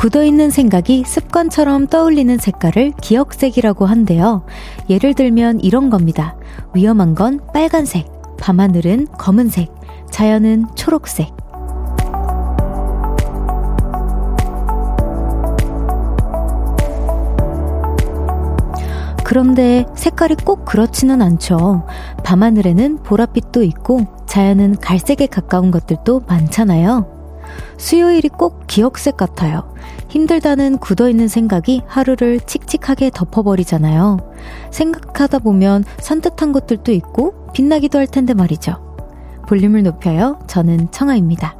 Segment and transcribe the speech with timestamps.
[0.00, 4.46] 굳어있는 생각이 습관처럼 떠올리는 색깔을 기억색이라고 한대요.
[4.88, 6.36] 예를 들면 이런 겁니다.
[6.72, 9.70] 위험한 건 빨간색, 밤하늘은 검은색,
[10.10, 11.36] 자연은 초록색.
[19.22, 21.86] 그런데 색깔이 꼭 그렇지는 않죠.
[22.24, 27.19] 밤하늘에는 보랏빛도 있고 자연은 갈색에 가까운 것들도 많잖아요.
[27.76, 29.74] 수요일이 꼭 기억색 같아요.
[30.08, 34.18] 힘들다는 굳어있는 생각이 하루를 칙칙하게 덮어버리잖아요.
[34.70, 38.90] 생각하다 보면 산뜻한 것들도 있고 빛나기도 할 텐데 말이죠.
[39.46, 40.38] 볼륨을 높여요.
[40.46, 41.56] 저는 청아입니다.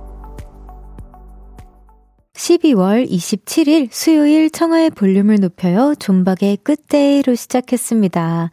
[2.41, 5.95] 12월 27일 수요일 청하의 볼륨을 높여요.
[5.98, 8.51] 존박의 끝데이로 시작했습니다.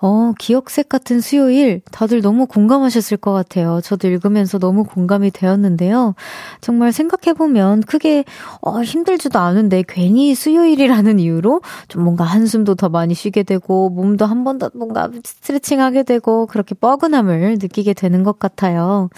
[0.00, 3.80] 어, 기억색 같은 수요일 다들 너무 공감하셨을 것 같아요.
[3.82, 6.14] 저도 읽으면서 너무 공감이 되었는데요.
[6.60, 8.24] 정말 생각해보면 크게
[8.60, 14.44] 어, 힘들지도 않은데 괜히 수요일이라는 이유로 좀 뭔가 한숨도 더 많이 쉬게 되고 몸도 한
[14.44, 19.10] 번 더 뭔가 스트레칭 하게 되고 그렇게 뻐근함을 느끼게 되는 것 같아요.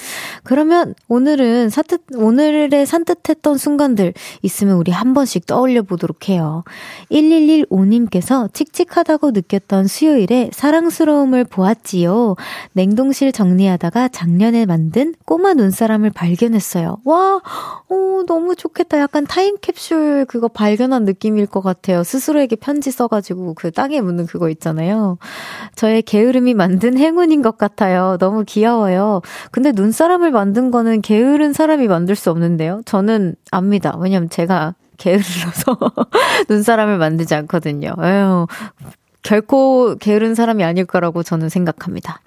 [0.45, 6.65] 그러면 오늘은 산뜻, 오늘의 산뜻했던 순간들 있으면 우리 한 번씩 떠올려 보도록 해요.
[7.13, 12.37] 1115님께서 칙칙하다고 느꼈던 수요일에 사 랑스러움을 보았지요.
[12.73, 16.99] 냉동실 정리하다가 작년에 만든 꼬마 눈사람을 발견했어요.
[17.05, 17.41] 와,
[17.89, 18.99] 오, 너무 좋겠다.
[18.99, 22.05] 약간 타임캡슐 그거 발견한 느낌일 것 같아요.
[22.05, 25.19] 스스로에게 편지 써가지고 그 땅에 묻는 그거 있잖아요.
[25.77, 28.17] 저의 게으름이 만든 행운인 것 같아요.
[28.19, 29.23] 너무 귀여워요.
[29.51, 32.83] 근데 눈사람을 만든 거는 게으른 사람이 만들 수 없는데요.
[32.85, 33.97] 저는 압니다.
[33.99, 35.79] 왜냐면 제가 게을러서
[36.49, 37.95] 눈사람을 만들지 않거든요.
[38.03, 38.47] 에휴,
[39.23, 42.21] 결코 게으른 사람이 아닐 거라고 저는 생각합니다.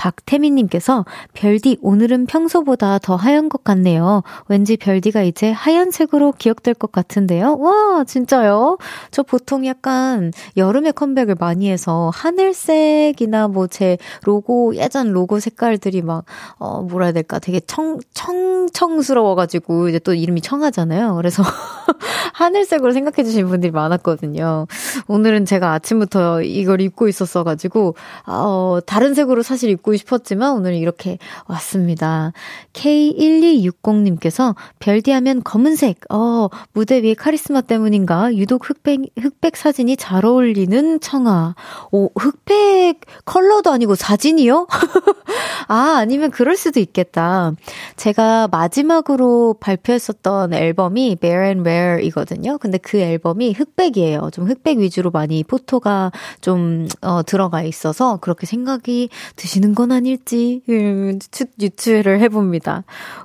[0.00, 4.22] 박태민님께서 별디 오늘은 평소보다 더 하얀 것 같네요.
[4.48, 7.56] 왠지 별디가 이제 하얀색으로 기억될 것 같은데요.
[7.58, 8.78] 와 진짜요?
[9.10, 16.82] 저 보통 약간 여름에 컴백을 많이 해서 하늘색이나 뭐 제 로고 예전 로고 색깔들이 막어
[16.88, 21.14] 뭐라 해야 될까 되게 청 청청스러워가지고 이제 또 이름이 청하잖아요.
[21.14, 21.42] 그래서
[22.34, 24.66] 하늘색으로 생각해 주신 분들이 많았거든요.
[25.06, 27.94] 오늘은 제가 아침부터 이걸 입고 있었어가지고
[28.26, 32.32] 어 다른 색으로 사실 입고 입고 싶었지만 오늘 이렇게 왔습니다.
[32.72, 41.00] K1260님께서 별디 하면 검은색, 어, 무대 위에 카리스마 때문인가 유독 흑백, 흑백 사진이 잘 어울리는
[41.00, 41.54] 청아.
[41.90, 44.66] 오, 흑백 컬러도 아니고 사진이요?
[45.68, 47.52] 아, 아니면 그럴 수도 있겠다.
[47.96, 52.58] 제가 마지막으로 발표했었던 앨범이 Bare and Rare 이거든요.
[52.58, 54.30] 근데 그 앨범이 흑백이에요.
[54.32, 61.18] 좀 흑백 위주로 많이 포토가 좀, 어, 들어가 있어서 그렇게 생각이 드시는 건 아닐지 음,
[61.58, 62.84] 유추를 해봅니다.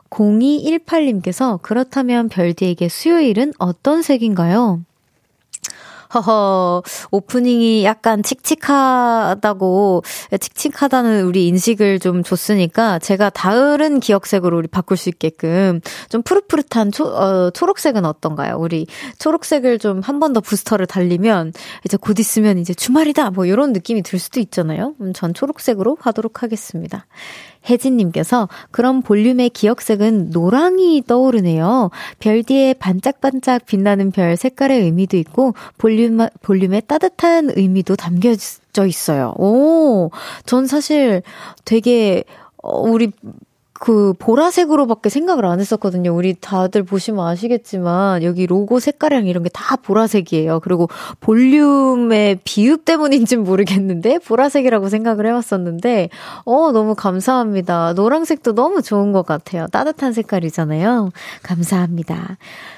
[0.10, 4.82] 0218님께서 그렇다면 별디에게 수요일은 어떤 색인가요?
[6.16, 6.82] 허허,
[7.12, 10.04] 오프닝이 약간 칙칙하다고,
[10.40, 17.06] 칙칙하다는 우리 인식을 좀 줬으니까, 제가 다른 기억색으로 우리 바꿀 수 있게끔, 좀 푸릇푸릇한 초,
[17.06, 18.58] 어, 초록색은 어떤가요?
[18.60, 18.88] 우리
[19.20, 21.52] 초록색을 좀 한 번 더 부스터를 달리면,
[21.86, 23.32] 이제 곧 있으면 이제 주말이다!
[23.32, 24.94] 뭐 이런 느낌이 들 수도 있잖아요?
[25.02, 27.06] 음, 전 초록색으로 하도록 하겠습니다.
[27.70, 31.92] 혜진님께서 그럼 볼륨의 기억색은 노랑이 떠오르네요.
[32.20, 39.34] 별 뒤에 반짝반짝 빛나는 별 색깔의 의미도 있고 볼륨, 볼륨의 따뜻한 의미도 담겨져 있어요.
[39.38, 40.12] 오,
[40.46, 41.22] 전 사실
[41.64, 42.24] 되게
[42.62, 43.12] 어, 우리
[43.78, 46.16] 그 보라색으로밖에 생각을 안 했었거든요.
[46.16, 50.60] 우리 다들 보시면 아시겠지만 여기 로고 색깔이랑 이런 게 다 보라색이에요.
[50.62, 50.90] 그리고
[51.22, 56.10] 볼륨의 비읍 때문인지는 모르겠는데 보라색이라고 생각을 해왔었는데
[56.46, 57.94] 어 너무 감사합니다.
[57.94, 59.68] 노란색도 너무 좋은 것 같아요.
[59.72, 61.12] 따뜻한 색깔이잖아요.
[61.44, 62.38] 감사합니다.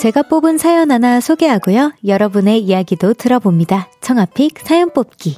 [0.00, 1.92] 제가 뽑은 사연 하나 소개하고요.
[2.06, 3.90] 여러분의 이야기도 들어봅니다.
[4.00, 5.36] 청아픽 사연 뽑기.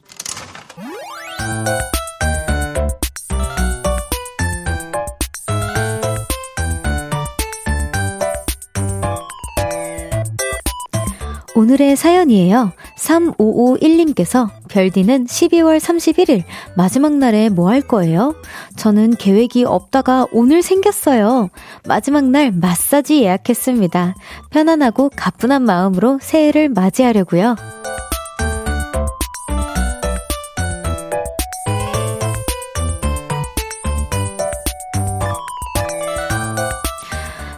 [11.56, 12.70] 오늘의 사연이에요.
[12.96, 16.44] 3551님께서 별디는 12월 31일
[16.76, 18.34] 마지막 날에 뭐 할 거예요?
[18.76, 21.48] 저는 계획이 없다가 오늘 생겼어요.
[21.86, 24.14] 마지막 날 마사지 예약했습니다.
[24.50, 27.56] 편안하고 가뿐한 마음으로 새해를 맞이하려고요.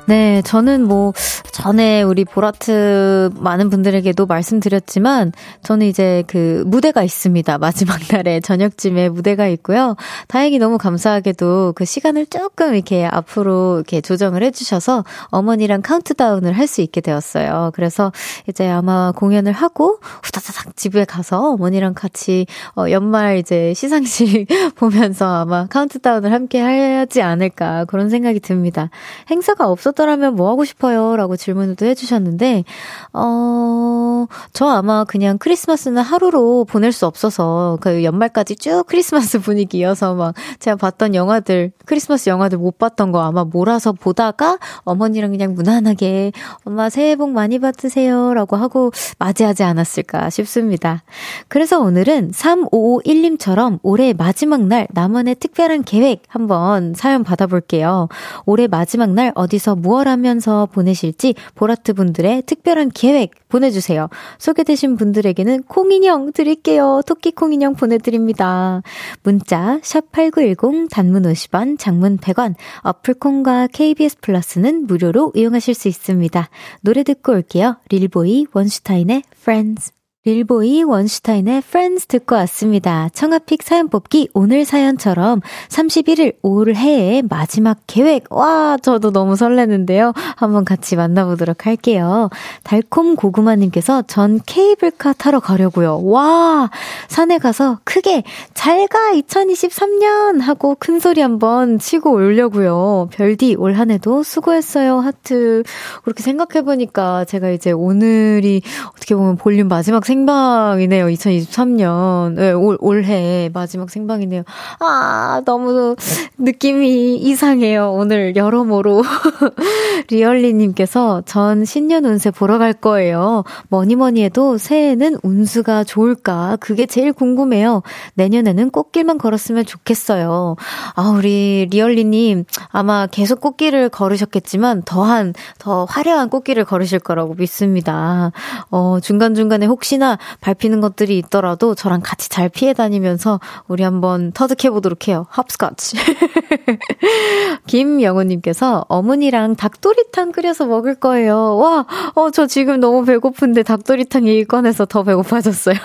[0.07, 1.13] 네, 저는 뭐
[1.55, 5.31] 전에 우리 보라트 많은 분들에게도 말씀드렸지만
[5.63, 7.59] 저는 이제 그 무대가 있습니다.
[7.59, 9.95] 마지막 날에 저녁쯤에 무대가 있고요.
[10.27, 16.81] 다행히 너무 감사하게도 그 시간을 조금 이렇게 앞으로 이렇게 조정을 해주셔서 어머니랑 카운트다운을 할 수
[16.81, 17.73] 있게 되었어요.
[17.75, 18.11] 그래서
[18.49, 25.67] 이제 아마 공연을 하고 후다다닥 집에 가서 어머니랑 같이 어 연말 이제 시상식 보면서 아마
[25.67, 28.89] 카운트다운을 함께 하지 않을까 그런 생각이 듭니다.
[29.31, 31.17] 행사가 없었더라면 뭐 하고 싶어요?
[31.17, 32.65] 라고 질문을 또 해주셨는데,
[33.13, 40.15] 어, 저 아마 그냥 크리스마스는 하루로 보낼 수 없어서 그 연말까지 쭉 크리스마스 분위기 이어서
[40.15, 46.33] 막 제가 봤던 영화들, 크리스마스 영화들 못 봤던 거 아마 몰아서 보다가 어머니랑 그냥 무난하게
[46.65, 51.03] 엄마 새해 복 많이 받으세요 라고 하고 맞이하지 않았을까 싶습니다.
[51.49, 58.09] 그래서 오늘은 3551님처럼 올해 마지막 날 나만의 특별한 계획 한번 사연 받아볼게요.
[58.47, 64.09] 올해 마지막 날 어디서 무얼 하면서 보내실지 보라트 분들의 특별한 계획 보내주세요.
[64.39, 67.01] 소개되신 분들에게는 콩인형 드릴게요.
[67.07, 68.83] 토끼 콩인형 보내드립니다.
[69.23, 76.49] 문자 샵8910 단문 50원, 장문 100원, 어플콩과 KBS 플러스는 무료로 이용하실 수 있습니다.
[76.83, 77.77] 노래 듣고 올게요.
[77.91, 80.04] 릴보이 원슈타인의 Friends.
[80.27, 83.11] 릴보이 원슈타인의 Friends 듣고 왔습니다.
[83.13, 88.25] 청아픽 사연 뽑기 오늘 사연처럼 31일 올해의 마지막 계획.
[88.31, 90.15] 와, 저도 너무 설레는데요.
[90.37, 92.31] 한번 같이 만나보도록 할게요.
[92.63, 96.03] 달콤 고구마님께서 전 케이블카 타러 가려고요.
[96.05, 96.71] 와,
[97.09, 98.23] 산에 가서 크게
[98.55, 103.09] 잘 가 2023년 하고 큰 소리 한번 치고 오려고요.
[103.13, 105.01] 별디 올 한 해도 수고했어요.
[105.01, 105.65] 하트.
[106.05, 108.63] 그렇게 생각해보니까 제가 이제 오늘이
[108.97, 111.07] 어떻게 보면 볼륨 마지막 생 생방이네요.
[111.07, 112.35] 2023년.
[112.35, 114.45] 네, 올, 올해 마지막 생방이네요.
[114.79, 115.97] 아, 너무
[116.39, 117.93] 느낌이 이상해요.
[117.93, 119.03] 오늘 여러모로.
[120.09, 123.45] 리얼리님께서 전 신년 운세 보러 갈 거예요.
[123.69, 126.57] 뭐니 뭐니 해도 새해에는 운수가 좋을까?
[126.61, 127.83] 그게 제일 궁금해요.
[128.15, 130.57] 내년에는 꽃길만 걸었으면 좋겠어요.
[130.95, 138.33] 아, 우리 리얼리님 아마 계속 꽃길을 걸으셨겠지만 더한, 더 화려한 꽃길을 걸으실 거라고 믿습니다.
[138.71, 140.04] 어, 중간중간에 혹시나
[140.41, 145.27] 밟히는 것들이 있더라도 저랑 같이 잘 피해 다니면서 우리 한번 터득해 보도록 해요.
[145.37, 145.97] 헙스카치.
[147.67, 151.57] 김영우님께서 어머니랑 닭도리탕 끓여서 먹을 거예요.
[151.57, 155.77] 와, 어, 저 지금 너무 배고픈데 닭도리탕 얘기 꺼내서 더 배고파졌어요.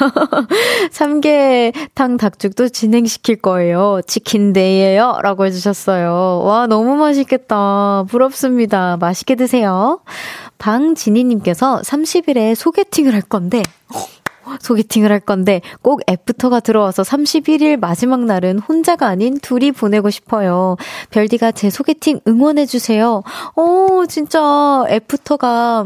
[0.92, 4.02] 삼계탕 닭죽도 진행시킬 거예요.
[4.06, 5.20] 치킨데이에요.
[5.22, 6.42] 라고 해주셨어요.
[6.44, 8.06] 와, 너무 맛있겠다.
[8.10, 8.98] 부럽습니다.
[8.98, 10.00] 맛있게 드세요.
[10.60, 13.64] 방진희님께서 30일에 소개팅을 할 건데,
[14.60, 20.78] 소개팅을 할 건데 꼭 애프터가 들어와서 31일 마지막 날은 혼자가 아닌 둘이 보내고 싶어요.
[21.12, 23.24] 별디가 제 소개팅 응원해주세요.
[23.56, 25.86] 어, 진짜 애프터가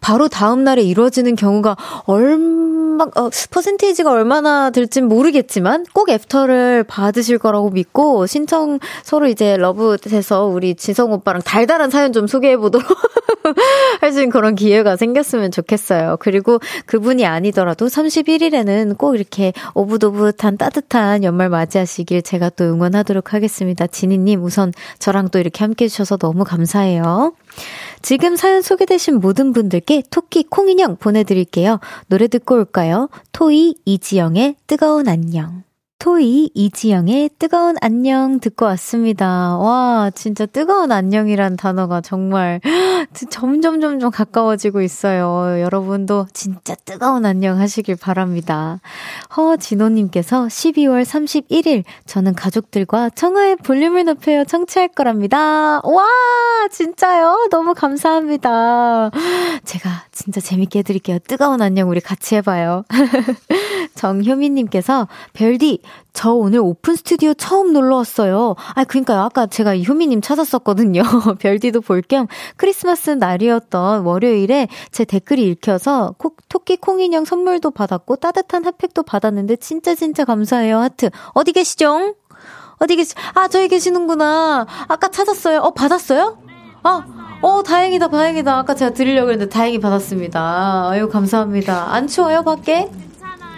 [0.00, 7.70] 바로 다음 날에 이루어지는 경우가 얼마, 어, 퍼센테이지가 얼마나 될진 모르겠지만 꼭 애프터를 받으실 거라고
[7.70, 12.86] 믿고 신청 서로 이제 love에서 우리 지성 오빠랑 달달한 사연 좀 소개해보도록
[14.00, 16.16] 할 수 있는 그런 기회가 생겼으면 좋겠어요.
[16.20, 23.86] 그리고 그분이 아니더라도 31일에는 꼭 이렇게 오붓오붓한 따뜻한 연말 맞이하시길 제가 또 응원하도록 하겠습니다.
[23.86, 27.34] 지니님 우선 저랑 또 이렇게 함께 해주셔서 너무 감사해요.
[28.02, 31.80] 지금 사연 소개되신 모든 분들께 토끼 콩인형 보내드릴게요.
[32.08, 33.08] 노래 듣고 올까요?
[33.32, 35.65] 토이 이지영의 뜨거운 안녕.
[36.06, 39.58] 토이 이지영의 뜨거운 안녕 듣고 왔습니다.
[39.58, 42.60] 와, 진짜 뜨거운 안녕이란 단어가 정말
[43.28, 45.60] 점점 점점 가까워지고 있어요.
[45.60, 48.78] 여러분도 진짜 뜨거운 안녕 하시길 바랍니다.
[49.36, 55.80] 허진호님께서 12월 31일 저는 가족들과 청하의 볼륨을 높여요 청취할 거랍니다.
[55.82, 56.06] 와,
[56.70, 57.48] 진짜요?
[57.50, 59.10] 너무 감사합니다.
[59.66, 61.18] 제가 진짜 재밌게 해드릴게요.
[61.26, 62.84] 뜨거운 안녕 우리 같이 해봐요.
[63.96, 65.80] 정효민님께서, 별디,
[66.12, 68.54] 저 오늘 오픈 스튜디오 처음 놀러 왔어요.
[68.74, 69.20] 아, 그니까요.
[69.20, 71.02] 아까 제가 효민님 찾았었거든요.
[71.40, 78.64] 별디도 볼 겸 크리스마스 날이었던 월요일에 제 댓글이 읽혀서 코, 토끼 콩인형 선물도 받았고 따뜻한
[78.64, 80.78] 핫팩도 받았는데 진짜 진짜 감사해요.
[80.78, 81.10] 하트.
[81.34, 82.14] 어디 계시죠?
[82.78, 84.66] 어디 계시, 아, 저기 계시는구나.
[84.88, 85.60] 아까 찾았어요.
[85.60, 86.38] 어, 받았어요?
[86.82, 87.04] 아,
[87.42, 88.58] 어, 다행이다, 다행이다.
[88.58, 90.88] 아까 제가 드리려고 했는데 다행히 받았습니다.
[90.90, 91.92] 아유, 감사합니다.
[91.92, 92.88] 안 추워요, 밖에?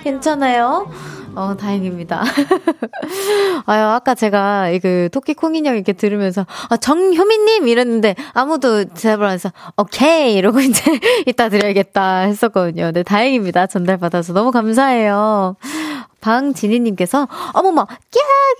[0.08, 0.90] 괜찮아요.
[1.34, 2.22] 어, 다행입니다.
[3.66, 7.68] 아유, 아까 제가 그 토끼 콩 인형 이렇게 들으면서, 아, 정효민님!
[7.68, 10.34] 이랬는데 아무도 대답을 안 해서, 오케이!
[10.34, 10.82] 이러고 이제
[11.26, 12.90] 이따 드려야겠다 했었거든요.
[12.92, 13.66] 네, 다행입니다.
[13.66, 15.56] 전달받아서 너무 감사해요.
[16.22, 17.98] 방진희님께서, 어머머, 깍!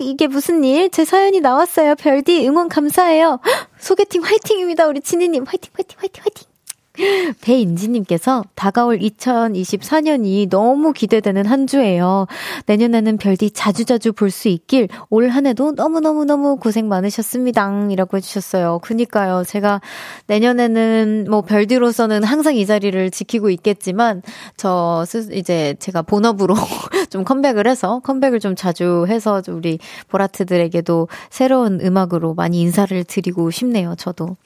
[0.01, 0.91] 이게 무슨 일?
[0.91, 1.95] 제 사연이 나왔어요.
[1.95, 3.39] 별디 응원 감사해요.
[3.79, 4.85] 소개팅 화이팅입니다.
[4.85, 6.48] 우리 진희님 화이팅, 화이팅, 화이팅, 화이팅!
[7.41, 12.27] 배인지님께서 다가올 2024년이 너무 기대되는 한 주예요.
[12.67, 17.87] 내년에는 별디 자주자주 볼 수 있길 올 한 해도 너무너무너무 고생 많으셨습니다.
[17.91, 18.79] 이라고 해주셨어요.
[18.81, 19.43] 그니까요.
[19.45, 19.81] 제가
[20.27, 24.21] 내년에는 뭐 별디로서는 항상 이 자리를 지키고 있겠지만
[24.57, 26.55] 저 이제 제가 본업으로
[27.09, 33.95] 좀 컴백을 해서 컴백을 좀 자주 해서 우리 보라트들에게도 새로운 음악으로 많이 인사를 드리고 싶네요.
[33.97, 34.37] 저도.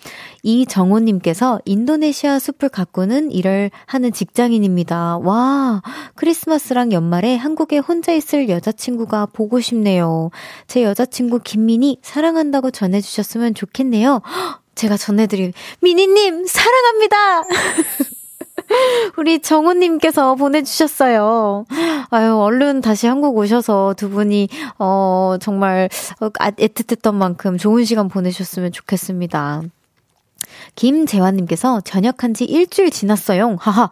[0.44, 5.20] 이정호님께서 인도네시아 숲을 가꾸는 일을 하는 직장인입니다.
[5.20, 5.82] 와,
[6.16, 10.32] 크리스마스랑 연말에 한국에 혼자 있을 여자친구가 보고 싶네요.
[10.68, 14.22] 제 여자친구 김민이 사랑한다고 전해주셨으면 좋겠네요.
[14.76, 17.44] 제가 전해드릴, 미니님, 사랑합니다!
[19.18, 21.66] 우리 정우님께서 보내주셨어요.
[22.10, 25.90] 아유, 얼른 다시 한국 오셔서 두 분이, 어, 정말,
[26.20, 29.64] 어, 아, 애틋했던 만큼 좋은 시간 보내셨으면 좋겠습니다.
[30.76, 33.58] 김재환님께서 전역한 지 일주일 지났어요.
[33.60, 33.92] 하하.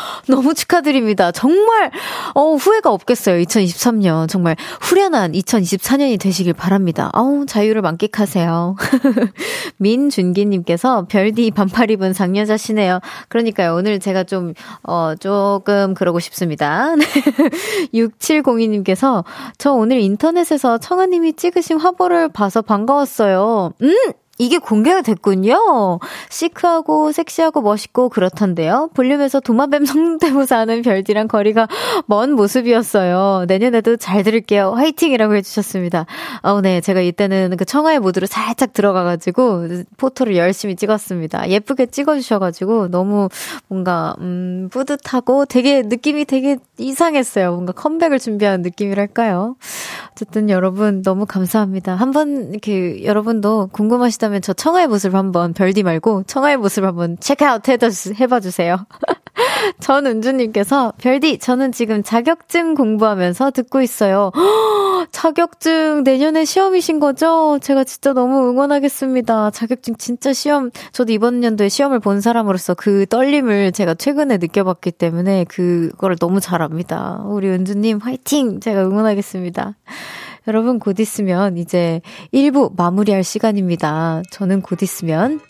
[0.28, 1.32] 너무 축하드립니다.
[1.32, 1.90] 정말,
[2.34, 3.42] 어, 후회가 없겠어요.
[3.42, 4.28] 2023년.
[4.28, 7.10] 정말 후련한 2024년이 되시길 바랍니다.
[7.14, 8.76] 어우, 자유를 만끽하세요.
[9.78, 13.00] 민준기 님께서 별디 반팔 입은 상여자시네요.
[13.28, 13.74] 그러니까요.
[13.74, 16.94] 오늘 제가 좀, 어, 조금 그러고 싶습니다.
[17.92, 19.24] 6702 님께서
[19.58, 23.72] 저 오늘 인터넷에서 청아 님이 찍으신 화보를 봐서 반가웠어요.
[23.82, 24.21] 음!
[24.38, 26.00] 이게 공개가 됐군요.
[26.28, 28.90] 시크하고 섹시하고 멋있고 그렇던데요.
[28.94, 31.68] 볼륨에서 도마뱀 성대모사 하는 별디랑 거리가
[32.06, 33.44] 먼 모습이었어요.
[33.46, 34.72] 내년에도 잘 들을게요.
[34.72, 36.06] 화이팅이라고 해주셨습니다.
[36.42, 36.80] 어, 네.
[36.80, 41.50] 제가 이때는 그 청아의 모드로 살짝 들어가가지고 포토를 열심히 찍었습니다.
[41.50, 43.28] 예쁘게 찍어주셔가지고 너무
[43.68, 47.52] 뭔가, 음, 뿌듯하고 되게 느낌이 되게 이상했어요.
[47.52, 49.56] 뭔가 컴백을 준비하는 느낌이랄까요.
[50.12, 51.94] 어쨌든 여러분 너무 감사합니다.
[51.94, 57.62] 한번 이렇게 여러분도 궁금하시다면 궁금하면 저 청아의 모습 한번 별디 말고 청아의 모습 한번 체크아웃
[57.68, 58.86] 해봐 주세요.
[59.80, 64.32] 전은주님께서 별디 저는 지금 자격증 공부하면서 듣고 있어요.
[65.12, 67.58] 자격증 내년에 시험이신 거죠?
[67.60, 69.50] 제가 진짜 너무 응원하겠습니다.
[69.50, 75.44] 자격증 진짜 시험 저도 이번 연도에 시험을 본 사람으로서 그 떨림을 제가 최근에 느껴봤기 때문에
[75.44, 77.22] 그거를 너무 잘합니다.
[77.26, 78.60] 우리 은주님 화이팅!
[78.60, 79.76] 제가 응원하겠습니다.
[80.48, 82.00] 여러분 곧 있으면 이제
[82.32, 84.22] 1부 마무리할 시간입니다.
[84.30, 85.40] 저는 곧 있으면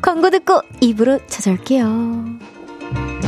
[0.00, 3.27] 광고 듣고 2부로 찾아올게요.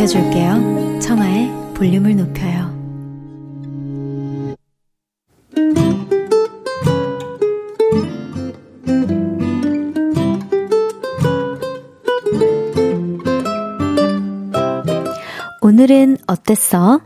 [0.00, 0.98] 높여줄게요.
[1.00, 2.70] 청하의 볼륨을 높여요.
[15.60, 17.00] 오늘은 어땠어?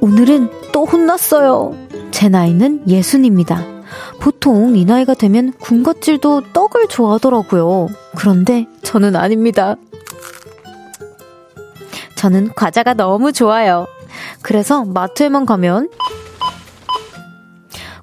[0.00, 1.76] 오늘은 또 혼났어요.
[2.10, 3.77] 제 나이는 예순입니다.
[4.20, 7.88] 보통 이 나이가 되면 군것질도 떡을 좋아하더라고요.
[8.16, 9.76] 그런데 저는 아닙니다.
[12.16, 13.86] 저는 과자가 너무 좋아요.
[14.42, 15.88] 그래서 마트에만 가면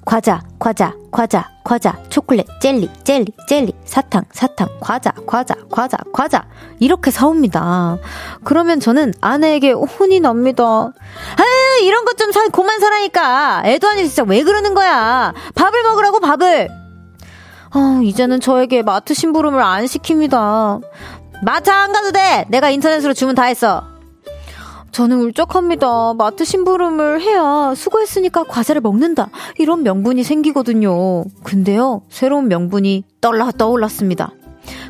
[0.06, 6.46] 과자, 과자, 과자, 과자, 초콜릿, 젤리, 젤리, 젤리, 사탕, 사탕, 과자, 과자, 과자, 과자.
[6.78, 7.98] 이렇게 사옵니다.
[8.44, 10.62] 그러면 저는 아내에게 혼이 납니다.
[11.36, 13.62] 아유, 이런 것 좀 사, 고만 사라니까.
[13.66, 15.34] 애도 아니 진짜 왜 그러는 거야.
[15.56, 16.68] 밥을 먹으라고 밥을.
[17.72, 20.82] 아, 이제는 저에게 마트 심부름을 안 시킵니다.
[21.42, 22.46] 마트 안 가도 돼!
[22.48, 23.82] 내가 인터넷으로 주문 다 했어.
[24.96, 26.14] 저는 울적합니다.
[26.14, 29.28] 마트 심부름을 해야 수고했으니까 과자를 먹는다.
[29.58, 31.22] 이런 명분이 생기거든요.
[31.44, 34.32] 근데요, 새로운 명분이 떠올라, 떠올랐습니다.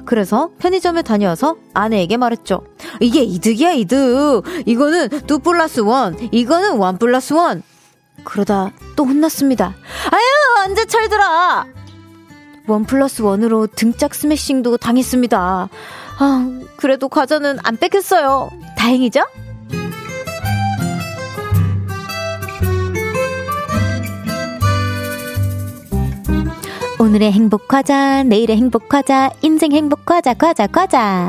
[0.04, 2.60] 그래서 편의점에 다녀와서 아내에게 말했죠.
[3.00, 4.44] 이게 이득이야, 이득.
[4.64, 7.62] 이거는 2 플러스 1, 이거는 1 플러스 1.
[8.22, 9.74] 그러다 또 혼났습니다.
[10.12, 11.64] 아유, 언제 철들어!
[12.68, 15.68] 원 플러스 원으로 등짝 스매싱도 당했습니다.
[16.20, 18.50] 아, 그래도 과자는 안 뺏겼어요.
[18.78, 19.24] 다행이죠?
[27.16, 31.26] 오늘의 행복 과자, 내일의 행복 과자, 인생 행복 과자, 과자, 과자.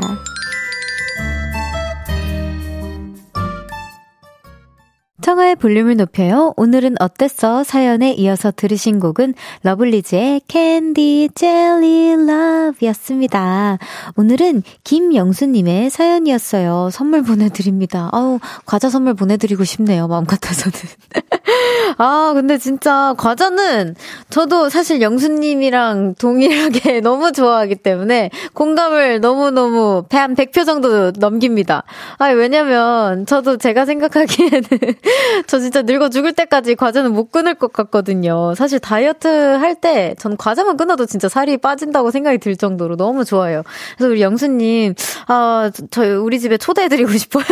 [5.22, 6.52] 청하의 볼륨을 높여요.
[6.58, 7.64] 오늘은 어땠어?
[7.64, 13.78] 사연에 이어서 들으신 곡은 러블리즈의 Candy Jelly Love였습니다.
[14.16, 16.90] 오늘은 김영수님의 사연이었어요.
[16.92, 18.10] 선물 보내드립니다.
[18.12, 20.06] 아우, 과자 선물 보내드리고 싶네요.
[20.06, 20.78] 마음 같아서는.
[21.98, 23.94] 아, 근데 진짜 과자는
[24.30, 31.84] 저도 사실 영수님이랑 동일하게 너무 좋아하기 때문에 공감을 너무너무 한 100표 정도 넘깁니다.
[32.18, 34.62] 아, 왜냐면 저도 제가 생각하기에는
[35.46, 38.54] 저 진짜 늙어 죽을 때까지 과자는 못 끊을 것 같거든요.
[38.54, 43.62] 사실 다이어트 할 때 전 과자만 끊어도 진짜 살이 빠진다고 생각이 들 정도로 너무 좋아요.
[43.96, 44.94] 그래서 우리 영수님,
[45.28, 47.44] 아, 저희 우리 집에 초대해드리고 싶어요.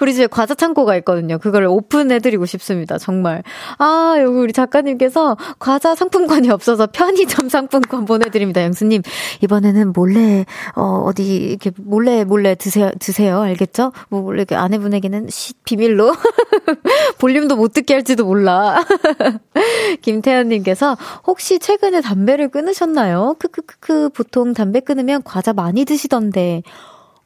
[0.00, 1.38] 우리 집에 과자 창고가 있거든요.
[1.38, 2.98] 그걸 오픈해드리고 싶습니다.
[2.98, 3.31] 정말.
[3.78, 8.62] 아, 여기 우리 작가님께서 과자 상품권이 없어서 편의점 상품권 보내드립니다.
[8.62, 9.02] 영수님,
[9.42, 13.40] 이번에는 몰래, 어, 어디, 이렇게 몰래, 몰래 드세요, 드세요.
[13.40, 13.92] 알겠죠?
[14.08, 16.12] 뭐, 원래 아내분에게는 시, 비밀로.
[17.18, 18.84] 볼륨도 못 듣게 할지도 몰라.
[20.02, 23.36] 김태현님께서 혹시 최근에 담배를 끊으셨나요?
[23.38, 26.62] 크크크크 보통 담배 끊으면 과자 많이 드시던데.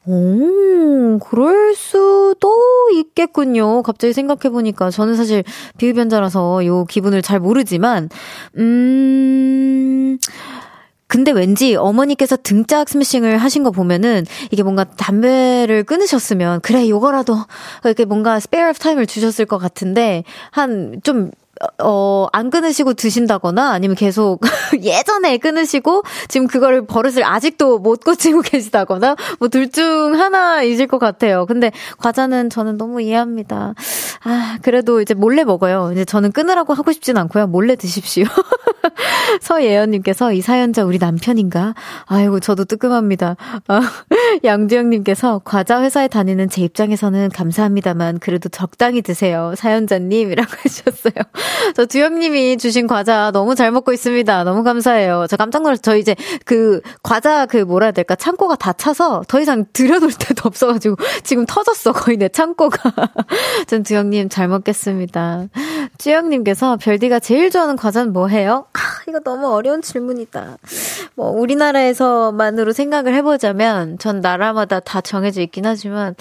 [0.09, 2.55] 오, 그럴 수도
[2.93, 3.83] 있겠군요.
[3.83, 4.89] 갑자기 생각해보니까.
[4.89, 5.43] 저는 사실
[5.77, 8.09] 비흡연자라서 요 기분을 잘 모르지만,
[8.57, 10.17] 음,
[11.07, 17.35] 근데 왠지 어머니께서 등짝 스매싱을 하신 거 보면은 이게 뭔가 담배를 끊으셨으면 그래 요거라도
[17.85, 21.31] 이렇게 뭔가 spare time을 주셨을 것 같은데 한 좀
[21.81, 24.39] 어, 안 끊으시고 드신다거나 아니면 계속
[24.81, 31.45] 예전에 끊으시고 지금 그거를 버릇을 아직도 못 고치고 계시다거나 뭐 둘 중 하나이실 것 같아요.
[31.45, 33.73] 근데 과자는 저는 너무 이해합니다.
[34.23, 35.89] 아, 그래도 이제 몰래 먹어요.
[35.93, 37.47] 이제 저는 끊으라고 하고 싶진 않고요.
[37.47, 38.25] 몰래 드십시오.
[39.41, 41.73] 서예연님께서 이 사연자 우리 남편인가?
[42.05, 43.35] 아이고, 저도 뜨끔합니다.
[43.67, 43.81] 아,
[44.43, 49.53] 양주영님께서 과자 회사에 다니는 제 입장에서는 감사합니다만 그래도 적당히 드세요.
[49.55, 51.13] 사연자님이라고 하셨어요.
[51.75, 54.43] 저 두영님이 주신 과자 너무 잘 먹고 있습니다.
[54.43, 55.25] 너무 감사해요.
[55.29, 59.39] 저 깜짝 놀라서 저 이제 그 과자 그 뭐라 해야 될까 창고가 다 차서 더
[59.39, 62.91] 이상 들여놓을 데도 없어가지고 지금 터졌어 거의 내 창고가.
[63.67, 65.47] 전 두영님 잘 먹겠습니다.
[65.97, 68.65] 쭈영님께서 별디가 제일 좋아하는 과자는 뭐해요?
[69.07, 70.57] 아, 이거 너무 어려운 질문이다.
[71.15, 76.13] 뭐 우리나라에서만으로 생각을 해보자면 전 나라마다 다 정해져 있긴 하지만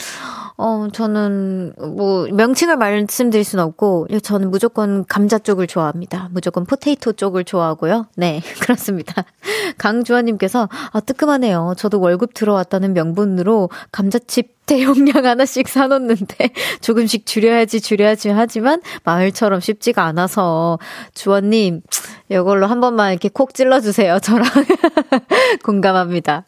[0.59, 6.31] 어, 저는, 뭐, 명칭을 말씀드릴 수는 없고, 저는 무조건 감자 쪽을 좋아합니다.
[6.33, 8.07] 무조건 포테이토 쪽을 좋아하고요.
[8.17, 9.25] 네, 그렇습니다.
[9.77, 11.75] 강주환 님께서, 아, 뜨끔하네요.
[11.77, 16.51] 저도 월급 들어왔다는 명분으로 감자칩 대용량 하나씩 사놓는데
[16.83, 20.81] 조금씩 줄여야지 줄여야지 하지만 마을처럼 쉽지가 않아서
[21.15, 21.83] 주원님
[22.29, 24.19] 이걸로 한 번만 이렇게 콕 찔러주세요.
[24.19, 24.45] 저랑
[25.65, 26.47] 공감합니다.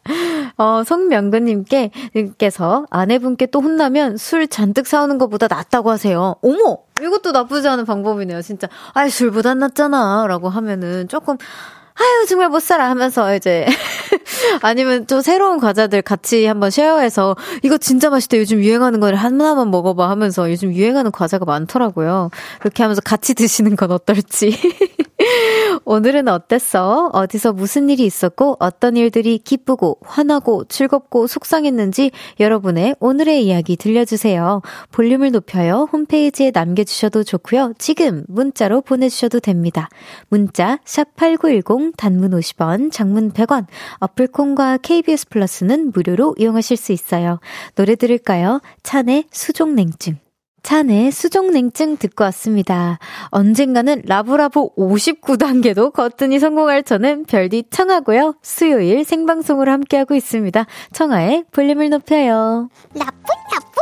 [0.56, 1.90] 어, 송명근님께,
[2.38, 6.37] 께서 아내분께 또 혼나면 술 잔뜩 사오는 것보다 낫다고 하세요.
[6.42, 6.78] 어머!
[7.00, 8.68] 이것도 나쁘지 않은 방법이네요, 진짜.
[8.92, 10.26] 아이, 술보다 낫잖아.
[10.26, 11.37] 라고 하면은 조금,
[11.94, 13.66] 아유, 정말 못 살아 하면서 이제,
[14.62, 18.38] 아니면 또 새로운 과자들 같이 한번 쉐어해서, 이거 진짜 맛있다.
[18.38, 22.30] 요즘 유행하는 거를 하나만 먹어봐 하면서 요즘 유행하는 과자가 많더라고요.
[22.61, 24.56] 그렇게 하면서 같이 드시는 건 어떨지.
[25.90, 27.09] 오늘은 어땠어?
[27.14, 34.61] 어디서 무슨 일이 있었고, 어떤 일들이 기쁘고, 화나고, 즐겁고, 속상했는지 여러분의 오늘의 이야기 들려주세요.
[34.92, 35.88] 볼륨을 높여요.
[35.90, 37.72] 홈페이지에 남겨주셔도 좋고요.
[37.79, 39.88] 지금 문자로 보내주셔도 됩니다.
[40.29, 43.64] 문자, 샵8910, 단문 50원, 장문 100원,
[44.01, 47.40] 어플콘과 KBS 플러스는 무료로 이용하실 수 있어요.
[47.77, 48.61] 노래 들을까요?
[48.83, 50.18] 찬의 수족냉증.
[50.68, 52.98] 찬의 수족냉증 듣고 왔습니다.
[53.28, 58.35] 언젠가는 라브라브 59단계도 거뜬히 성공할 저는 별디 청하고요.
[58.42, 60.66] 수요일 생방송으로 함께하고 있습니다.
[60.92, 62.68] 청하의 볼륨을 높여요.
[62.92, 63.14] 나쁜
[63.50, 63.78] 나쁜.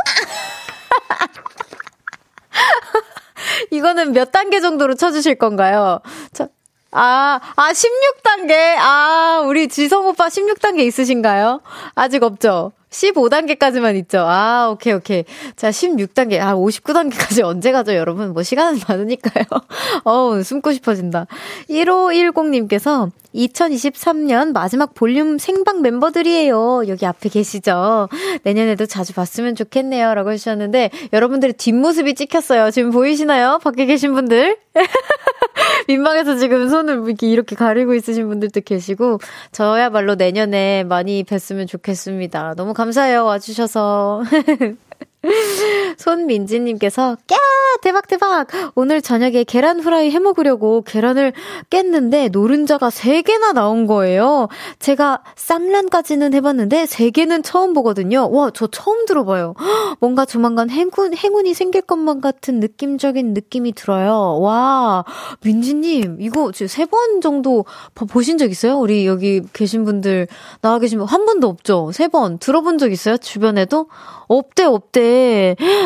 [3.71, 5.99] 이거는 몇 단계 정도로 쳐주실 건가요?
[6.31, 6.47] 저,
[6.91, 8.77] 아, 아, 16단계?
[8.77, 11.59] 아, 우리 지성 오빠 16단계 있으신가요?
[11.95, 12.71] 아직 없죠?
[12.89, 14.19] 15단계까지만 있죠.
[14.19, 15.23] 아, 오케이, 오케이.
[15.55, 16.39] 자, 16단계.
[16.39, 18.33] 아, 59단계까지 언제 가죠, 여러분?
[18.33, 19.45] 뭐, 시간은 많으니까요.
[20.05, 21.27] 어우, 숨고 싶어진다.
[21.69, 26.87] 1510님께서 2023년 마지막 볼륨 생방 멤버들이에요.
[26.87, 28.09] 여기 앞에 계시죠?
[28.43, 30.13] 내년에도 자주 봤으면 좋겠네요.
[30.13, 32.71] 라고 해주셨는데, 여러분들의 뒷모습이 찍혔어요.
[32.71, 33.59] 지금 보이시나요?
[33.61, 34.57] 밖에 계신 분들?
[35.87, 39.19] 민망해서 지금 손을 이렇게, 이렇게 가리고 있으신 분들도 계시고,
[39.51, 42.55] 저야말로 내년에 많이 뵀으면 좋겠습니다.
[42.55, 43.25] 너무 감사해요.
[43.25, 44.21] 와주셔서.
[45.97, 47.37] 손민지님께서, 꺄!
[47.81, 48.47] 대박, 대박!
[48.75, 51.33] 오늘 저녁에 계란 후라이 해 먹으려고 계란을
[51.69, 54.47] 깼는데 노른자가 3개나 나온 거예요.
[54.79, 58.29] 제가 쌈란까지는 해봤는데 3개는 처음 보거든요.
[58.31, 59.53] 와, 저 처음 들어봐요.
[59.99, 64.39] 뭔가 조만간 행운, 행운이 생길 것만 같은 느낌적인 느낌이 들어요.
[64.39, 65.03] 와,
[65.41, 67.65] 민지님, 이거 지금 세번 정도
[68.09, 68.77] 보신 적 있어요?
[68.77, 70.27] 우리 여기 계신 분들,
[70.61, 71.91] 나와 계신 분, 한 번도 없죠?
[71.93, 72.37] 세 번.
[72.39, 73.17] 들어본 적 있어요?
[73.17, 73.87] 주변에도?
[74.27, 75.16] 없대, 없대.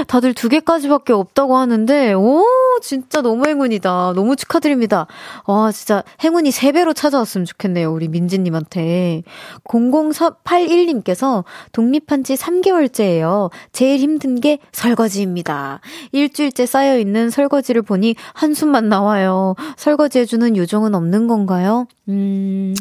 [0.07, 2.43] 다들 두 개까지밖에 없다고 하는데, 오,
[2.81, 4.13] 진짜 너무 행운이다.
[4.15, 5.07] 너무 축하드립니다.
[5.45, 7.91] 와, 진짜 행운이 세 배로 찾아왔으면 좋겠네요.
[7.91, 9.23] 우리 민지님한테.
[9.65, 13.51] 00481님께서 독립한 지 3개월째예요.
[13.71, 15.81] 제일 힘든 게 설거지입니다.
[16.11, 19.55] 일주일째 쌓여 있는 설거지를 보니 한숨만 나와요.
[19.77, 21.87] 설거지 해주는 요정은 없는 건가요?
[22.09, 22.75] 음,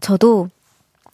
[0.00, 0.48] 저도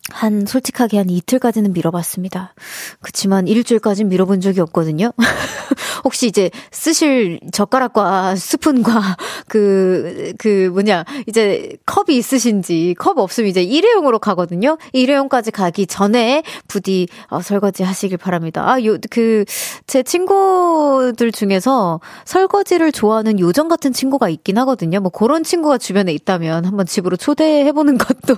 [0.08, 2.54] 한, 솔직하게 한 이틀까지는 밀어봤습니다.
[3.00, 5.12] 그치만 일주일까지 밀어본 적이 없거든요.
[6.04, 9.16] 혹시 이제 쓰실 젓가락과 스푼과
[9.48, 14.78] 그, 그 뭐냐, 이제 컵이 있으신지, 컵 없으면 이제 일회용으로 가거든요.
[14.92, 18.70] 일회용까지 가기 전에 부디 어, 설거지 하시길 바랍니다.
[18.70, 19.44] 아, 요, 그,
[19.86, 25.00] 제 친구들 중에서 설거지를 좋아하는 요정 같은 친구가 있긴 하거든요.
[25.00, 28.36] 뭐 그런 친구가 주변에 있다면 한번 집으로 초대해보는 것도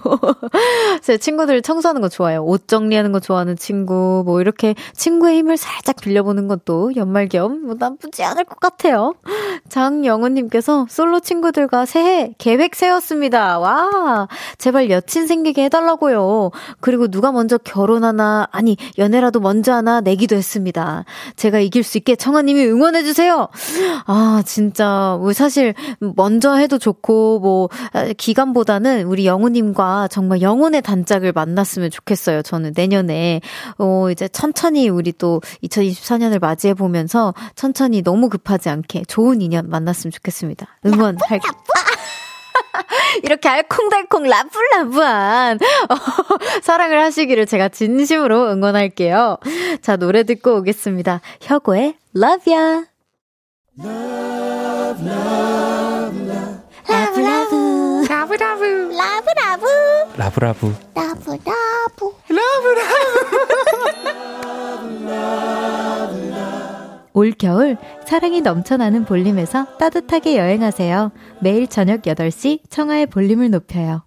[1.03, 2.44] 제 친구들 청소하는 거 좋아해요.
[2.44, 8.24] 옷 정리하는 거 좋아하는 친구, 뭐 이렇게 친구의 힘을 살짝 빌려보는 것도 연말 겸뭐 나쁘지
[8.24, 9.14] 않을 것 같아요.
[9.68, 13.58] 장영훈님께서 솔로 친구들과 새해 계획 세웠습니다.
[13.58, 16.50] 와, 제발 여친 생기게 해달라고요.
[16.80, 21.04] 그리고 누가 먼저 결혼하나, 아니, 연애라도 먼저 하나 내기도 했습니다.
[21.36, 23.48] 제가 이길 수 있게 청아님이 응원해주세요.
[24.06, 27.68] 아, 진짜, 뭐 사실, 먼저 해도 좋고, 뭐,
[28.16, 32.42] 기간보다는 우리 영훈님과 정말 영혼의 단짝을 만났으면 좋겠어요.
[32.42, 33.40] 저는 내년에,
[33.78, 40.66] 어, 이제 천천히 우리 또 2024년을 맞이해보면서 천천히 너무 급하지 않게 좋은 인연 만났으면 좋겠습니다.
[40.87, 41.40] 응원할게요.
[43.22, 45.59] 이렇게 알콩달콩 라블라블한
[45.90, 45.94] 어,
[46.62, 49.38] 사랑을 하시기를 제가 진심으로 응원할게요.
[49.83, 51.20] 자, 노래 듣고 오겠습니다.
[51.42, 52.85] 혁오의 Love Ya.
[53.78, 56.62] Love, love, love.
[58.09, 58.64] love love
[60.16, 60.74] love love
[62.26, 63.51] love love
[67.14, 71.12] 올겨울 사랑이 넘쳐나는 볼륨에서 따뜻하게 여행하세요.
[71.40, 74.05] 매일 저녁 8시 청하의 볼륨을 높여요.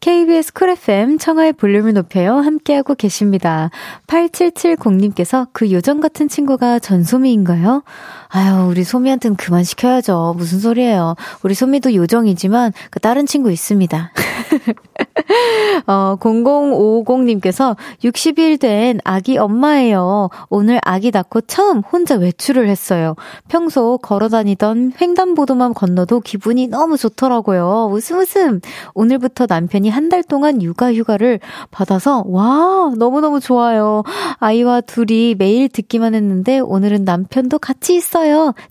[0.00, 2.36] KBS 쿨 FM 청하의 볼륨을 높여요.
[2.36, 3.70] 함께하고 계십니다.
[4.06, 7.82] 8770님께서 그 요정 같은 친구가 전소미인가요?
[8.32, 10.34] 아유, 우리 소미한테는 그만 시켜야죠.
[10.36, 11.16] 무슨 소리예요.
[11.42, 14.12] 우리 소미도 요정이지만 그 다른 친구 있습니다.
[15.86, 20.28] 어, 0050님께서 60일 된 아기 엄마예요.
[20.48, 23.14] 오늘 아기 낳고 처음 혼자 외출을 했어요.
[23.48, 27.88] 평소 걸어 다니던 횡단보도만 건너도 기분이 너무 좋더라고요.
[27.90, 28.60] 웃음 웃음.
[28.94, 31.38] 오늘부터 남편이 한 달 동안 육아 휴가를
[31.70, 34.02] 받아서 와, 너무너무 좋아요.
[34.40, 38.19] 아이와 둘이 매일 듣기만 했는데 오늘은 남편도 같이 있어요.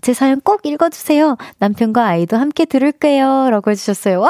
[0.01, 1.37] 제 사연 꼭 읽어주세요.
[1.57, 3.49] 남편과 아이도 함께 들을게요.
[3.49, 4.21] 라고 해주셨어요.
[4.21, 4.29] 와,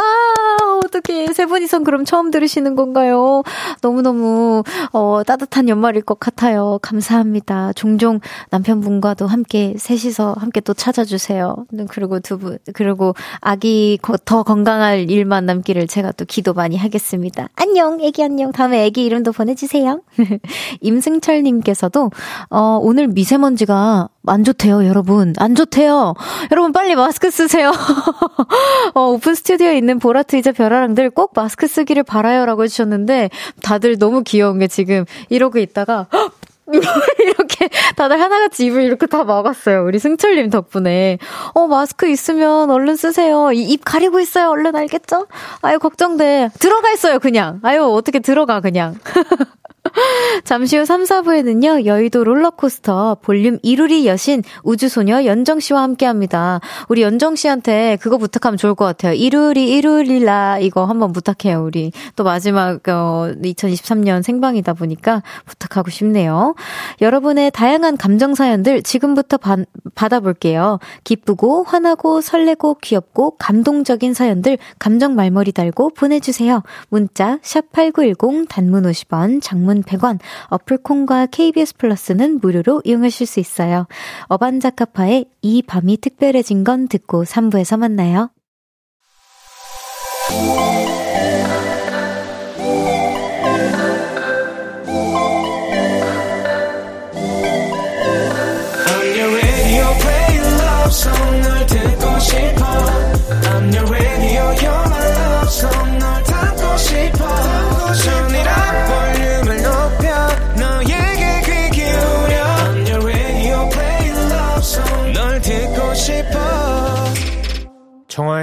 [0.86, 1.34] 어떡해.
[1.34, 3.43] 세 분이선 그럼 처음 들으시는 건가요?
[3.82, 6.79] 너무너무, 어, 따뜻한 연말일 것 같아요.
[6.82, 7.73] 감사합니다.
[7.73, 11.65] 종종 남편분과도 함께, 셋이서 함께 또 찾아주세요.
[11.89, 17.49] 그리고 두 분, 그리고 아기 더 건강할 일만 남기를 제가 또 기도 많이 하겠습니다.
[17.55, 18.51] 안녕, 애기 안녕.
[18.51, 20.01] 다음에 애기 이름도 보내주세요.
[20.82, 22.12] 임승철님께서도,
[22.49, 25.34] 어, 오늘 미세먼지가 안 좋대요, 여러분.
[25.38, 26.13] 안 좋대요.
[26.51, 27.71] 여러분 빨리 마스크 쓰세요.
[28.93, 33.29] 어, 오픈 스튜디오에 있는 보라트이자 별아랑들 꼭 마스크 쓰기를 바라요 라고 해주셨는데
[33.63, 36.08] 다들 너무 귀여운 게 지금 이러고 있다가
[36.69, 39.84] 이렇게 다들 하나같이 입을 이렇게 다 막았어요.
[39.86, 41.17] 우리 승철님 덕분에.
[41.55, 43.51] 어, 마스크 있으면 얼른 쓰세요.
[43.51, 44.49] 입 가리고 있어요.
[44.49, 45.27] 얼른 알겠죠?
[45.62, 46.49] 아유, 걱정돼.
[46.60, 47.60] 들어가 있어요, 그냥.
[47.63, 48.95] 아유, 어떻게 들어가, 그냥.
[50.43, 56.59] 잠시 후 3, 4부에는요, 여의도 롤러코스터 볼륨 이루리 여신 우주소녀 연정씨와 함께 합니다.
[56.87, 59.13] 우리 연정씨한테 그거 부탁하면 좋을 것 같아요.
[59.13, 61.91] 이루리, 이루리라, 이거 한번 부탁해요, 우리.
[62.15, 66.55] 또 마지막, 어, 2023년 생방이다 보니까 부탁하고 싶네요.
[67.01, 69.57] 여러분의 다양한 감정사연들 지금부터 바,
[69.95, 70.79] 받아볼게요.
[71.03, 76.63] 기쁘고, 화나고, 설레고, 귀엽고, 감동적인 사연들 감정 말머리 달고 보내주세요.
[76.89, 83.88] 문자, 샵8910, 단문 50원, 장문 장문 100원, 어플콘과 KBS 플러스는 무료로 이용하실 수 있어요.
[84.23, 88.32] 어반자카파의 이 밤이 특별해진 건 듣고 3부에서 만나요.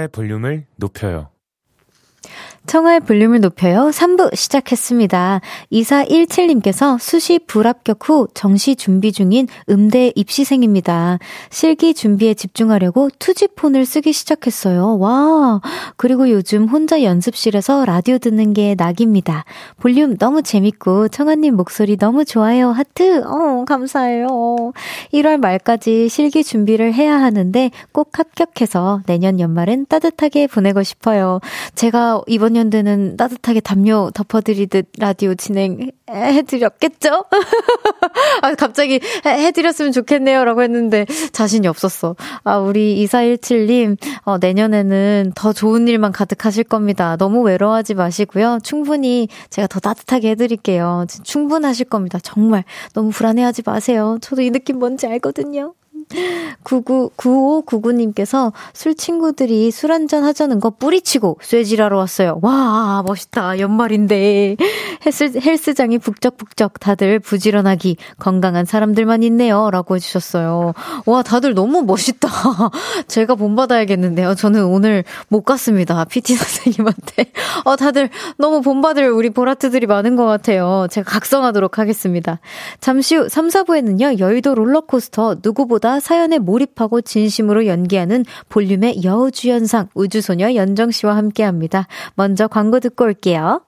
[0.09, 1.29] 볼륨을 높여요.
[2.67, 3.89] 청하의 볼륨을 높여요.
[3.93, 5.39] 3부 시작했습니다.
[5.71, 11.19] 2417님께서 수시 불합격 후 정시 준비 중인 음대 입시생입니다.
[11.49, 14.97] 실기 준비에 집중하려고 투지폰을 쓰기 시작했어요.
[14.99, 15.61] 와.
[15.95, 19.45] 그리고 요즘 혼자 연습실에서 라디오 듣는 게 낙입니다.
[19.79, 22.71] 볼륨 너무 재밌고 청아님 목소리 너무 좋아요.
[22.71, 23.23] 하트.
[23.23, 24.27] 어, 감사해요.
[25.13, 31.39] 1월 말까지 실기 준비를 해야 하는데 꼭 합격해서 내년 연말엔 따뜻하게 보내고 싶어요.
[31.73, 37.25] 제가 이번 연대는 따뜻하게 담요 덮어드리듯 라디오 진행해드렸겠죠?
[38.41, 40.43] 아, 갑자기 해 드렸으면 좋겠네요.
[40.45, 42.15] 라고 했는데 자신이 없었어.
[42.43, 47.15] 아, 우리 2417님, 어, 내년에는 더 좋은 일만 가득하실 겁니다.
[47.17, 48.59] 너무 외로워하지 마시고요.
[48.63, 51.05] 충분히 제가 더 따뜻하게 해드릴게요.
[51.23, 52.19] 충분하실 겁니다.
[52.21, 52.63] 정말.
[52.93, 54.17] 너무 불안해하지 마세요.
[54.21, 55.73] 저도 이 느낌 뭔지 알거든요.
[56.63, 62.39] 99, 9599님께서 술 친구들이 술 한잔 하자는 거 뿌리치고 쇠질하러 왔어요.
[62.41, 63.59] 와, 멋있다.
[63.59, 64.55] 연말인데.
[65.05, 69.69] 헬스, 헬스장이 북적북적 다들 부지런하기 건강한 사람들만 있네요.
[69.71, 70.73] 라고 해주셨어요.
[71.05, 72.29] 와, 다들 너무 멋있다.
[73.07, 74.35] 제가 본받아야겠는데요.
[74.35, 76.05] 저는 오늘 못 갔습니다.
[76.05, 77.31] PT 선생님한테.
[77.65, 80.87] 어, 다들 너무 본받을 우리 보라트들이 많은 것 같아요.
[80.89, 82.39] 제가 각성하도록 하겠습니다.
[82.79, 90.91] 잠시 후 3, 4부에는요, 여의도 롤러코스터 누구보다 사연에 몰입하고 진심으로 연기하는 볼륨의 여우주연상 우주소녀 연정
[90.91, 91.87] 씨와 함께 합니다.
[92.15, 93.61] 먼저 광고 듣고 올게요.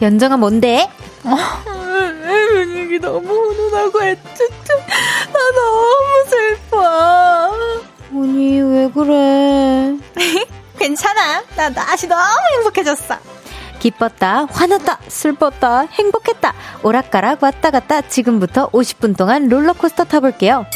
[0.00, 0.88] 연정아 뭔데?
[1.22, 4.78] 분위기 너무 훈훈하고 애틋해.
[5.32, 7.52] 나 너무 슬퍼.
[8.14, 9.96] 언니 왜 그래?
[10.78, 11.42] 괜찮아.
[11.56, 12.22] 나 다시 너무
[12.56, 13.16] 행복해졌어.
[13.80, 16.52] 기뻤다, 화났다, 슬펐다, 행복했다.
[16.82, 20.66] 오락가락 왔다 갔다 지금부터 50분 동안 롤러코스터 타볼게요.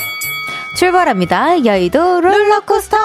[0.77, 1.65] 출발합니다.
[1.65, 2.97] 여의도 롤러코스터!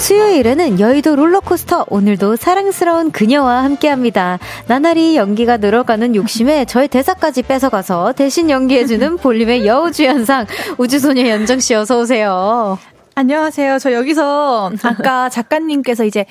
[0.00, 4.38] 수요일에는 여의도 롤러코스터 오늘도 사랑스러운 그녀와 함께합니다.
[4.66, 10.46] 나날이 연기가 늘어가는 욕심에 저의 대사까지 뺏어가서 대신 연기해주는 볼륨의 여우주연상
[10.78, 12.78] 우주소녀 연정 씨 어서 오세요.
[13.14, 13.78] 안녕하세요.
[13.78, 16.24] 저 여기서 아까 작가님께서 이제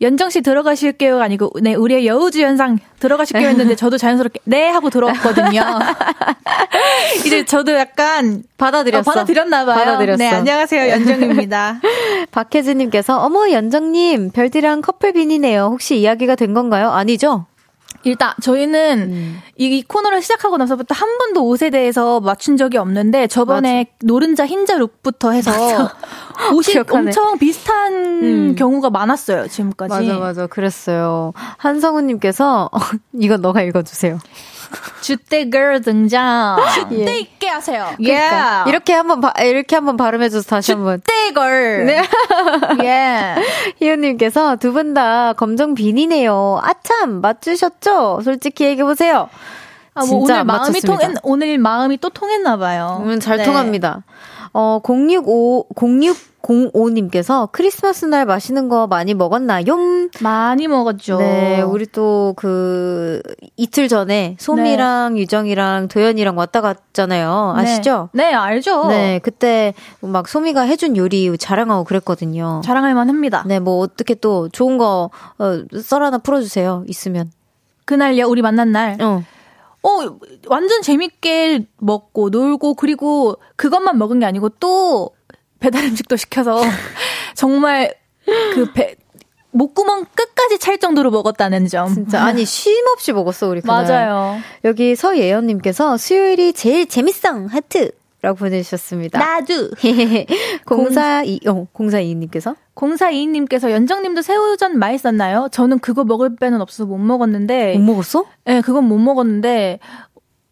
[0.00, 5.60] 연정 씨 들어가실게요가 아니고 네 우리의 여우주 연상 들어가실게요 했는데 저도 자연스럽게 네 하고 들어왔거든요.
[7.26, 9.10] 이제 저도 약간 받아들였어.
[9.10, 9.76] 어, 받아들였나 봐요.
[9.76, 10.18] 받아들였어.
[10.18, 11.80] 네 안녕하세요 연정입니다.
[12.30, 15.64] 박혜진님께서 어머 연정님 별디랑 커플 빈이네요.
[15.72, 16.90] 혹시 이야기가 된 건가요?
[16.90, 17.46] 아니죠?
[18.04, 19.40] 일단 저희는 음.
[19.56, 23.96] 이 코너를 시작하고 나서부터 한 번도 옷에 대해서 맞춘 적이 없는데 저번에 맞아.
[24.04, 25.50] 노른자 흰자 룩부터 해서
[26.54, 27.06] 옷이 기억하네.
[27.08, 28.54] 엄청 비슷한 음.
[28.56, 29.92] 경우가 많았어요 지금까지.
[30.06, 31.32] 맞아 맞아 그랬어요.
[31.58, 32.78] 한성우님께서 어,
[33.18, 34.18] 이거 너가 읽어주세요.
[35.00, 36.56] 주대걸 등장.
[36.90, 37.18] 주대 예.
[37.20, 37.90] 있게 하세요.
[37.96, 38.14] 그러니까.
[38.14, 38.68] Yeah.
[38.70, 41.00] 이렇게 한번 바, 이렇게 한번 발음해줘서 다시 한번.
[41.00, 41.84] 주대걸.
[41.86, 42.02] 네.
[42.84, 43.36] 예.
[43.80, 46.60] 희연님께서 두 분 다 검정 비니네요.
[46.62, 48.20] 아참 맞추셨죠?
[48.24, 49.28] 솔직히 얘기해 보세요.
[49.94, 53.02] 아, 뭐 오늘 마음이 통했 오늘 마음이 또 통했나 봐요.
[53.04, 53.44] 음, 잘 네.
[53.44, 54.02] 통합니다.
[54.52, 55.66] 어 065,
[56.42, 59.76] 0605님께서 크리스마스 날 맛있는 거 많이 먹었나요?
[60.20, 61.18] 많이 먹었죠.
[61.18, 63.20] 네, 우리 또 그
[63.56, 65.20] 이틀 전에 소미랑 네.
[65.20, 67.54] 유정이랑 도연이랑 왔다 갔잖아요.
[67.56, 67.62] 네.
[67.62, 68.08] 아시죠?
[68.12, 68.88] 네, 네, 알죠.
[68.88, 72.60] 네, 그때 막 소미가 해준 요리 자랑하고 그랬거든요.
[72.64, 73.44] 자랑할 만합니다.
[73.46, 76.84] 네, 뭐 어떻게 또 좋은 거 어, 썰 하나 풀어주세요.
[76.86, 77.30] 있으면.
[77.84, 78.96] 그날요, 우리 만난 날.
[79.00, 79.24] 어.
[79.88, 85.10] 어, 완전 재밌게 먹고 놀고 그리고 그것만 먹은 게 아니고 또
[85.60, 86.60] 배달 음식도 시켜서
[87.34, 87.94] 정말
[88.54, 88.96] 그 배,
[89.50, 91.92] 목구멍 끝까지 찰 정도로 먹었다는 점.
[91.92, 93.84] 진짜 아니 쉼 없이 먹었어 우리 그날.
[93.84, 94.38] 맞아요.
[94.64, 97.92] 여기 서예연님께서 수요일이 제일 재밌어 하트.
[98.20, 99.18] 라고 보내주셨습니다.
[99.18, 99.70] 나도!
[100.66, 102.56] 공사 이, 어, 공사 이님께서?
[102.74, 105.48] 공사 이님께서 연정님도 새우전 맛있었나요?
[105.52, 107.76] 저는 그거 먹을 빼는 없어서 못 먹었는데.
[107.78, 108.24] 못 먹었어?
[108.44, 109.78] 네, 그건 못 먹었는데,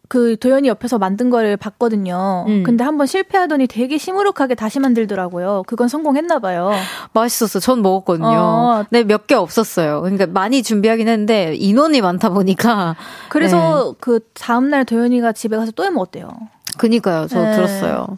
[0.09, 2.45] 그 도연이 옆에서 만든 거를 봤거든요.
[2.47, 2.63] 음.
[2.63, 5.63] 근데 한번 실패하더니 되게 시무룩하게 다시 만들더라고요.
[5.67, 6.71] 그건 성공했나 봐요.
[7.11, 7.59] 맛있었어.
[7.59, 8.27] 전 먹었거든요.
[8.29, 8.83] 어.
[8.89, 9.99] 네, 몇 개 없었어요.
[9.99, 12.95] 그러니까 많이 준비하긴 했는데 인원이 많다 보니까
[13.27, 13.97] 그래서 네.
[13.99, 16.29] 그 다음 날 도연이가 집에 가서 또 해 먹었대요.
[16.77, 17.27] 그니까요.
[17.27, 17.55] 저 네.
[17.55, 18.17] 들었어요.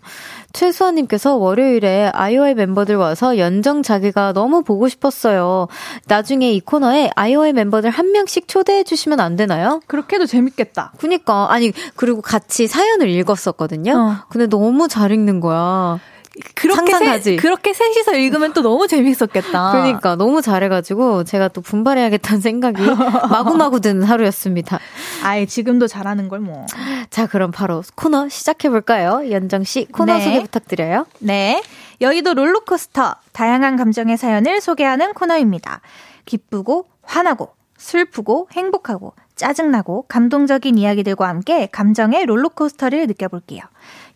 [0.54, 5.68] 최수아님께서 월요일에 아이오의 멤버들 와서 연정 자기가 너무 보고 싶었어요.
[6.08, 9.80] 나중에 이 코너에 아이오의 멤버들 한 명씩 초대해 주시면 안 되나요?
[9.88, 10.94] 그렇게 해도 재밌겠다.
[10.98, 11.52] 그니까.
[11.52, 13.94] 아니, 그리고 같이 사연을 읽었었거든요.
[13.94, 14.26] 어.
[14.30, 16.00] 근데 너무 잘 읽는 거야.
[16.56, 19.72] 그렇게 세, 그렇게 셋이서 읽으면 또 너무 재밌었겠다.
[19.74, 22.82] 그러니까 너무 잘해가지고 제가 또 분발해야겠다는 생각이
[23.30, 24.80] 마구마구 드는 하루였습니다.
[25.24, 26.66] 아예 지금도 잘하는 걸 뭐.
[27.10, 29.30] 자 그럼 바로 코너 시작해 볼까요?
[29.32, 30.24] 연정 씨 코너 네.
[30.24, 31.06] 소개 부탁드려요.
[31.20, 31.62] 네,
[32.02, 35.82] 여기도 롤러코스터 다양한 감정의 사연을 소개하는 코너입니다.
[36.26, 43.62] 기쁘고 화나고 슬프고 행복하고 짜증나고 감동적인 이야기들과 함께 감정의 롤러코스터를 느껴볼게요.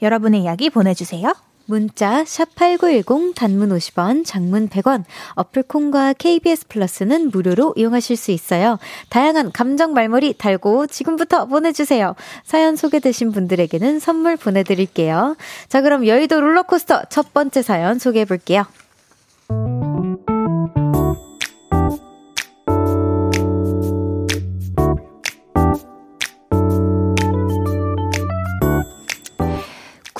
[0.02, 1.34] 여러분의 이야기 보내주세요.
[1.66, 5.04] 문자 샵8910 단문 50원, 장문 100원,
[5.36, 8.80] 어플 콩과 KBS 플러스는 무료로 이용하실 수 있어요.
[9.10, 12.16] 다양한 감정 말머리 달고 지금부터 보내주세요.
[12.44, 15.36] 사연 소개되신 분들에게는 선물 보내드릴게요.
[15.70, 18.66] 자, 그럼 여의도 롤러코스터 첫 번째 사연 소개해 볼게요.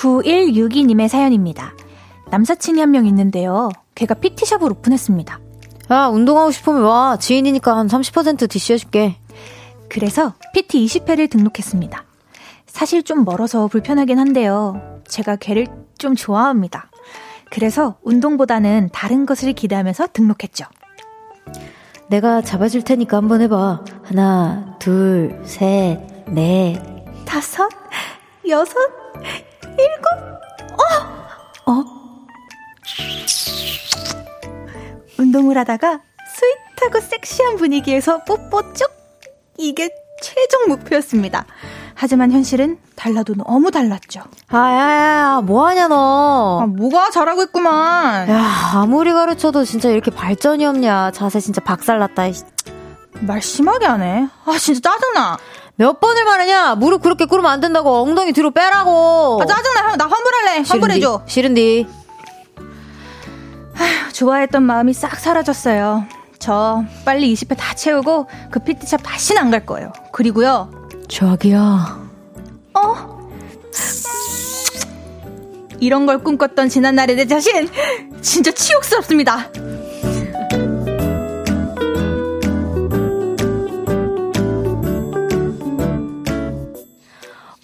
[0.04, 1.72] 9162님의 사연입니다.
[2.30, 3.70] 남사친이 한 명 있는데요.
[3.94, 5.40] 걔가 PT샵을 오픈했습니다.
[5.90, 7.16] 야, 운동하고 싶으면 와.
[7.16, 9.16] 지인이니까 한 30% DC 해줄게.
[9.88, 12.04] 그래서 PT 20회를 등록했습니다.
[12.66, 15.00] 사실 좀 멀어서 불편하긴 한데요.
[15.06, 16.90] 제가 걔를 좀 좋아합니다.
[17.50, 20.66] 그래서 운동보다는 다른 것을 기대하면서 등록했죠.
[22.08, 23.84] 내가 잡아줄 테니까 한번 해봐.
[24.02, 26.82] 하나, 둘, 셋, 넷,
[27.24, 27.68] 다섯,
[28.48, 28.74] 여섯,
[29.78, 30.08] 일곱,
[31.66, 31.84] 어, 어.
[35.18, 36.00] 운동을 하다가
[36.34, 38.88] sweet하고 섹시한 분위기에서 뽀뽀 쪽!
[39.56, 39.90] 이게
[40.22, 41.44] 최종 목표였습니다.
[41.94, 44.22] 하지만 현실은 달라도 너무 달랐죠.
[44.48, 44.98] 아, 야,
[45.36, 46.60] 야, 뭐하냐, 너.
[46.62, 48.28] 아, 뭐가 잘하고 있구만.
[48.28, 51.12] 야, 아무리 가르쳐도 진짜 이렇게 발전이 없냐.
[51.12, 52.24] 자세 진짜 박살났다.
[53.20, 54.28] 말 심하게 하네.
[54.44, 55.38] 아, 진짜 짜증나.
[55.76, 56.76] 몇 번을 말하냐?
[56.76, 59.40] 무릎 그렇게 꿇으면 안 된다고 엉덩이 뒤로 빼라고.
[59.42, 59.96] 아 짜증나.
[59.96, 60.62] 나 환불할래.
[60.66, 61.22] 환불해줘.
[61.26, 61.86] 싫은디.
[63.76, 66.04] 아휴, 좋아했던 마음이 싹 사라졌어요.
[66.38, 69.92] 저 빨리 20회 다 채우고 그 PT샵 다시는 안 갈 거예요.
[70.12, 70.70] 그리고요.
[71.08, 72.08] 저기요.
[72.74, 73.14] 어?
[75.80, 77.68] 이런 걸 꿈꿨던 지난날의 내 자신
[78.22, 79.48] 진짜 치욕스럽습니다.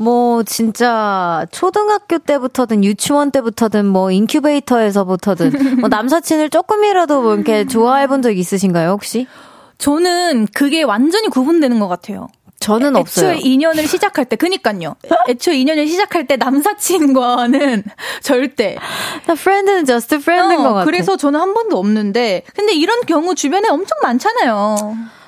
[0.00, 8.22] 뭐 진짜 초등학교 때부터든 유치원 때부터든 뭐 인큐베이터에서부터든 뭐 남사친을 조금이라도 뭐 이렇게 좋아해 본
[8.22, 9.26] 적 있으신가요 혹시?
[9.78, 12.28] 저는 그게 완전히 구분되는 것 같아요.
[12.60, 13.30] 저는 애초에 없어요.
[13.32, 14.94] 애초에 인연을 시작할 때, 그니까요.
[15.28, 17.82] 애초에 인연을 시작할 때 남사친과는
[18.22, 18.76] 절대.
[19.26, 20.84] 나 friend는 just friend인 어, 것 같아.
[20.84, 24.76] 그래서 저는 한 번도 없는데, 근데 이런 경우 주변에 엄청 많잖아요.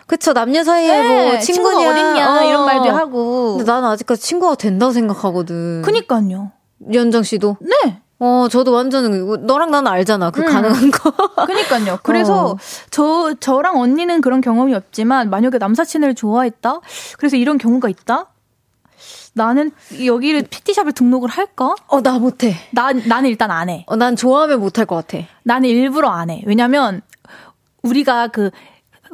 [0.06, 2.44] 그쵸 남녀 사이에 뭐 네, 뭐 친구냐 친구 어딨냐 어.
[2.44, 3.56] 이런 말도 하고.
[3.56, 5.82] 근데 나는 아직까지 친구가 된다고 생각하거든.
[5.82, 6.52] 그니까요.
[6.92, 7.56] 연정 씨도.
[7.60, 8.00] 네.
[8.18, 10.30] 어, 저도 완전 너랑 나는 알잖아.
[10.30, 10.46] 그 음.
[10.46, 11.10] 가능한 거.
[11.44, 11.98] 그니까요.
[12.04, 12.56] 그래서 어.
[12.90, 16.80] 저 저랑 언니는 그런 경험이 없지만 만약에 남사친을 좋아했다.
[17.18, 18.28] 그래서 이런 경우가 있다.
[19.34, 19.72] 나는
[20.04, 21.74] 여기를 PT샵을 등록을 할까?
[21.88, 22.54] 어, 나 못해.
[22.70, 23.84] 나, 나는 일단 안 해.
[23.88, 25.24] 어, 난 좋아하면 못할 것 같아.
[25.42, 26.42] 나는 일부러 안 해.
[26.46, 27.00] 왜냐면,
[27.82, 28.50] 우리가 그,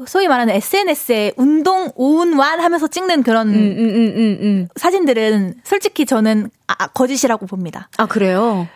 [0.07, 6.51] 소위 말하는 SNS에 운동 오운완 하면서 찍는 그런 음, 음, 음, 음, 사진들은 솔직히 저는
[6.67, 7.89] 아, 거짓이라고 봅니다.
[7.97, 8.69] 아 그래요?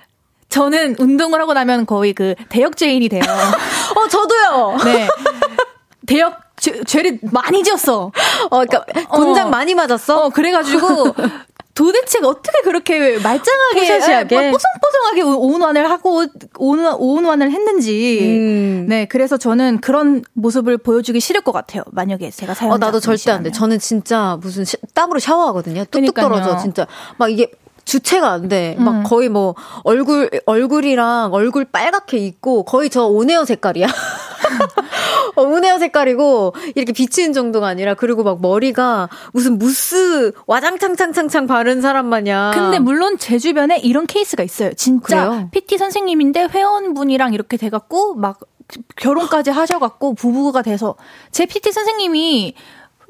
[0.48, 3.22] 저는 운동을 하고 나면 거의 그 대역죄인이 돼요.
[3.96, 4.76] 어 저도요.
[4.84, 5.08] 네.
[6.06, 8.12] 대역 죄, 죄를 많이 지었어.
[8.50, 10.26] 어, 그러니까 곤장 어, 많이 맞았어.
[10.26, 11.14] 어, 그래가지고
[11.74, 16.24] 도대체 어떻게 그렇게 말짱하게 뽀샤시하게 예, 뽀송뽀송하게 오운완을 하고
[16.58, 18.86] 오운 오운완을 했는지 음.
[18.88, 23.30] 네 그래서 저는 그런 모습을 보여주기 싫을 것 같아요 만약에 제가 사용 어 나도 절대
[23.30, 27.50] 안 돼 저는 진짜 무슨 시, 땀으로 샤워하거든요 뚝뚝 떨어져 진짜 막 이게
[27.84, 28.76] 주체가 안 돼.
[28.78, 29.02] 막 음.
[29.02, 33.88] 거의 뭐 얼굴 얼굴이랑 얼굴 빨갛게 있고 거의 저 오네어 색깔이야.
[35.36, 42.06] 어, 오네어 색깔이고 이렇게 비치는 정도가 아니라 그리고 막 머리가 무슨 무스 와장창창창창 바른 사람
[42.06, 42.52] 마냥.
[42.54, 44.72] 근데 물론 제 주변에 이런 케이스가 있어요.
[44.74, 45.48] 진짜 그래요?
[45.52, 48.40] PT 선생님인데 회원분이랑 이렇게 돼갖고 막
[48.96, 50.94] 결혼까지 하셔갖고 부부가 돼서
[51.30, 52.54] 제 PT 선생님이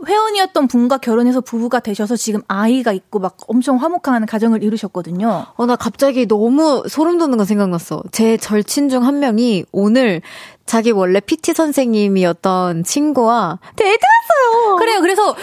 [0.04, 5.46] 회원이었던 분과 결혼해서 부부가 되셔서 지금 아이가 있고 막 엄청 화목한 가정을 이루셨거든요.
[5.54, 8.02] 어, 나 갑자기 너무 소름 돋는 거 생각났어.
[8.10, 10.20] 제 절친 중 한 명이 오늘
[10.66, 14.76] 자기 원래 PT 선생님이었던 친구와 데이트했어요.
[14.78, 15.00] 그래요.
[15.00, 15.36] 그래서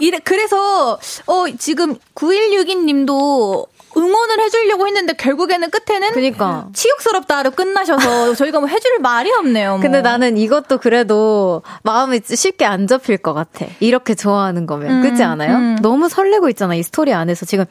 [0.00, 3.66] 이래 그래서 어 지금 9162 님도
[3.96, 9.72] 응원을 해주려고 했는데 결국에는 끝에는 그니까 치욕스럽다로 끝나셔서 저희가 뭐 해줄 말이 없네요.
[9.72, 9.80] 뭐.
[9.80, 13.66] 근데 나는 이것도 그래도 마음이 쉽게 안 접힐 것 같아.
[13.80, 15.56] 이렇게 좋아하는 거면 음, 그렇지 않아요?
[15.56, 15.78] 음.
[15.82, 17.64] 너무 설레고 있잖아 이 스토리 안에서 지금.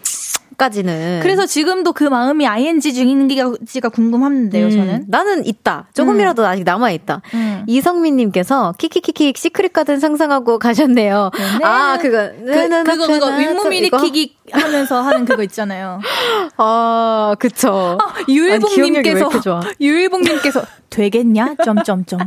[0.58, 5.06] 까지는 그래서 지금도 그 마음이 ing 중인지가 궁금한데요, 음, 저는.
[5.08, 5.88] 나는 있다.
[5.94, 6.48] 조금이라도 음.
[6.48, 7.22] 아직 남아 있다.
[7.34, 7.64] 음.
[7.68, 11.32] 이성민 님께서 키키키키 시크릿 가든 상상하고 가셨네요.
[11.34, 11.66] 네.
[11.66, 16.00] 아, 그거 그, 그거 그거 윗몸 일으키기 하면서 하는 그거 있잖아요.
[16.58, 17.98] 아, 그쵸.
[18.02, 19.30] 아, 유일봉 님께서
[19.80, 21.56] 유일봉 님께서 되겠냐?
[21.64, 22.20] 점점점.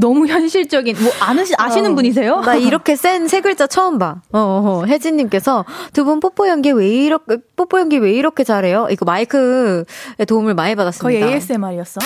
[0.00, 2.40] 너무 현실적인 뭐 아시, 아시는 어, 분이세요?
[2.40, 4.16] 나 이렇게 센 세 글자 처음 봐.
[4.32, 8.88] 어, 어 혜진님께서 두 분 뽀뽀 연기 왜 이렇게 뽀뽀 연기 왜 이렇게 잘해요?
[8.90, 9.84] 이거 마이크의
[10.26, 11.02] 도움을 많이 받았습니다.
[11.26, 12.00] 거의 ASMR이었어.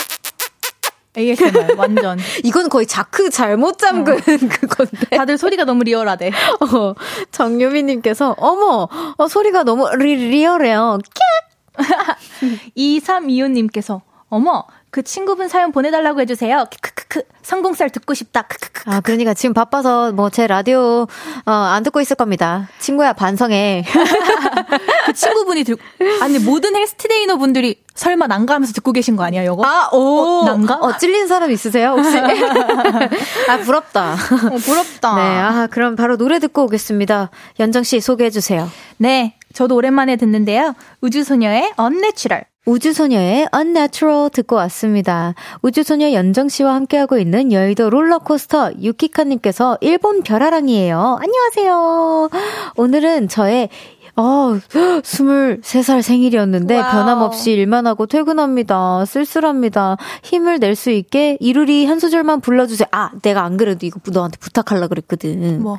[1.17, 2.19] ASMR 완전.
[2.43, 4.17] 이건 거의 자크 잘못 잠근 어.
[4.19, 5.17] 그건데.
[5.17, 6.29] 다들 소리가 너무 리얼하대.
[6.61, 6.93] 어,
[7.31, 8.87] 정유미님께서 어머
[9.17, 10.99] 어, 소리가 너무 리, 리얼해요.
[11.03, 11.79] 캬.
[12.77, 16.65] 2325님께서 어머 그 친구분 사연 보내달라고 해주세요.
[16.81, 18.41] 크크크 성공썰 듣고 싶다.
[18.43, 18.89] 크크크.
[18.89, 21.07] 아 그러니까 지금 바빠서 뭐 제 라디오
[21.45, 22.67] 어, 안 듣고 있을 겁니다.
[22.79, 23.83] 친구야 반성해.
[25.05, 25.77] 그 친구분이 듣.
[26.21, 29.63] 아니 모든 헬스트레이너 분들이 설마 난가 하면서 듣고 계신 거 아니야, 요거?
[29.65, 30.41] 아, 오.
[30.41, 30.75] 어, 난가?
[30.75, 32.17] 어, 찔린 사람 있으세요, 혹시?
[33.49, 34.13] 아, 부럽다.
[34.13, 35.15] 어, 부럽다.
[35.15, 37.29] 네, 아, 그럼 바로 노래 듣고 오겠습니다.
[37.59, 38.69] 연정 씨 소개해 주세요.
[38.97, 40.75] 네, 저도 오랜만에 듣는데요.
[41.01, 42.45] 우주소녀의 Unnatural.
[42.65, 45.33] 우주소녀의 Unnatural 듣고 왔습니다.
[45.61, 51.19] 우주소녀 연정씨와 함께하고 있는 여의도 롤러코스터 유키카님께서 일본 별아랑이에요.
[51.21, 52.29] 안녕하세요.
[52.75, 53.69] 오늘은 저의
[54.15, 56.91] 어, 23살 생일이었는데 wow.
[56.91, 59.05] 변함없이 일만 하고 퇴근합니다.
[59.05, 59.95] 쓸쓸합니다.
[60.23, 62.87] 힘을 낼 수 있게 이루리 한 소절만 불러주세요.
[62.91, 65.63] 아, 내가 안 그래도 이거 너한테 부탁하려 그랬거든.
[65.63, 65.77] 뭐?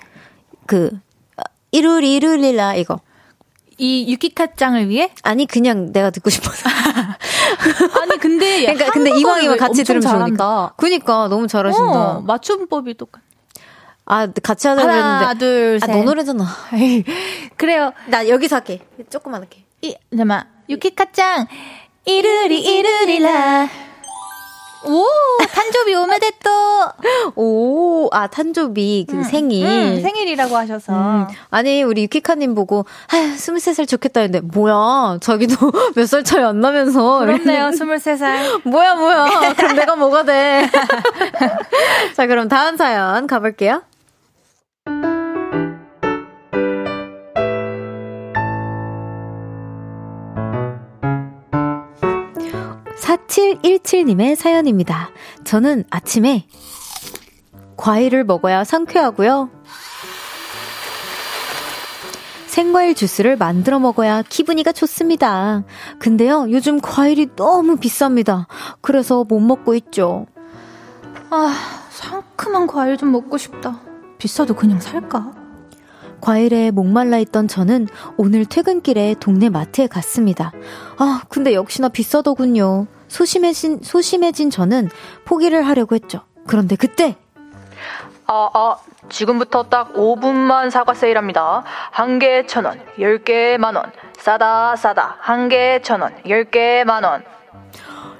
[0.66, 0.90] 그,
[1.70, 3.00] 이루리 이루리라 이거.
[3.80, 5.10] 이 유키카짱을 위해?
[5.22, 6.68] 아니 그냥 내가 듣고 싶어서.
[8.00, 10.74] 아니 근데 그러니까 근데 이왕이면 같이 들으면 잘한다.
[10.76, 11.90] 그니까 너무 잘하신다.
[12.18, 13.22] 어, 맞춤법이 똑같.
[14.04, 15.08] 아 같이 하자 그랬는데.
[15.24, 15.88] 하나 둘 셋.
[15.90, 16.44] 아, 너 노래잖아.
[17.56, 17.92] 그래요.
[18.08, 18.80] 나 여기서 할게.
[19.08, 19.64] 조금만 할게.
[19.80, 21.46] 이 잠만 유키카짱
[22.04, 23.68] 이르리 이르리라.
[24.84, 25.04] 오,
[25.52, 26.50] 탄조비 오메데또.
[27.36, 29.66] 오, 아, 탄조비, 그 음, 생일.
[29.66, 30.92] 음, 생일이라고 하셔서.
[30.92, 31.26] 음.
[31.50, 35.56] 아니, 우리 유키카님 보고, 아휴, 23살 좋겠다 했는데, 뭐야, 자기도
[35.96, 37.20] 몇 살 차이 안 나면서.
[37.20, 38.62] 그렇네요, 23살.
[38.68, 39.52] 뭐야, 뭐야.
[39.54, 40.68] 그럼 내가 뭐가 돼.
[42.16, 43.82] 자, 그럼 다음 사연 가볼게요.
[53.58, 55.10] 4717님의 사연입니다.
[55.44, 56.46] 저는 아침에
[57.76, 59.50] 과일을 먹어야 상쾌하고요.
[62.46, 65.64] 생과일 주스를 만들어 먹어야 기분이가 좋습니다.
[65.98, 68.46] 근데요, 요즘 과일이 너무 비쌉니다.
[68.80, 70.26] 그래서 못 먹고 있죠.
[71.30, 71.54] 아,
[71.90, 73.80] 상큼한 과일 좀 먹고 싶다.
[74.18, 75.32] 비싸도 그냥 살까?
[76.20, 80.52] 과일에 목말라 있던 저는 오늘 퇴근길에 동네 마트에 갔습니다.
[80.98, 82.88] 아, 근데 역시나 비싸더군요.
[83.10, 84.88] 소심해진, 소심해진 저는
[85.24, 86.22] 포기를 하려고 했죠.
[86.46, 87.16] 그런데 그때!
[88.26, 88.76] 아, 아,
[89.08, 91.64] 지금부터 딱 5분만 사과 세일합니다.
[91.90, 93.92] 한 개에 천 원, 열 개에 만 원.
[94.16, 95.16] 싸다, 싸다.
[95.18, 97.24] 한 개에 천 원, 열 개에 만 원.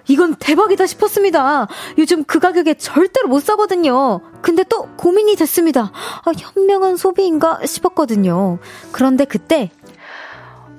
[0.09, 1.69] 이건 대박이다 싶었습니다.
[1.99, 4.21] 요즘 그 가격에 절대로 못 사거든요.
[4.43, 5.93] 근데 또 고민이 됐습니다.
[5.93, 8.59] 아, 현명한 소비인가 싶었거든요.
[8.91, 9.71] 그런데 그때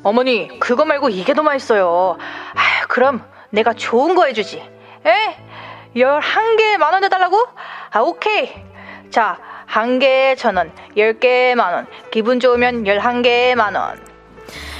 [0.04, 2.18] 어머니, 그거 말고 이게 더 맛있어요.
[2.56, 4.58] 아, 그럼 내가 좋은 거 해주지.
[5.06, 5.36] 에?
[5.96, 7.38] 11개 만 원 해달라고?
[7.92, 8.50] 아, 오케이.
[9.10, 14.00] 자, 한 개에 천 원, 열 개에 만 원, 기분 좋으면 열한 개에 만 원.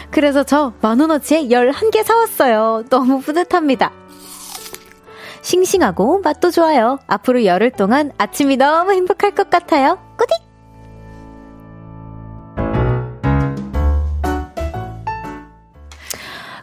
[0.10, 2.84] 그래서 저 만원어치에 열한 개 사왔어요.
[2.90, 3.92] 너무 뿌듯합니다.
[5.42, 7.00] 싱싱하고 맛도 좋아요.
[7.08, 9.98] 앞으로 열흘 동안 아침이 너무 행복할 것 같아요.
[10.18, 10.30] 꾸딕!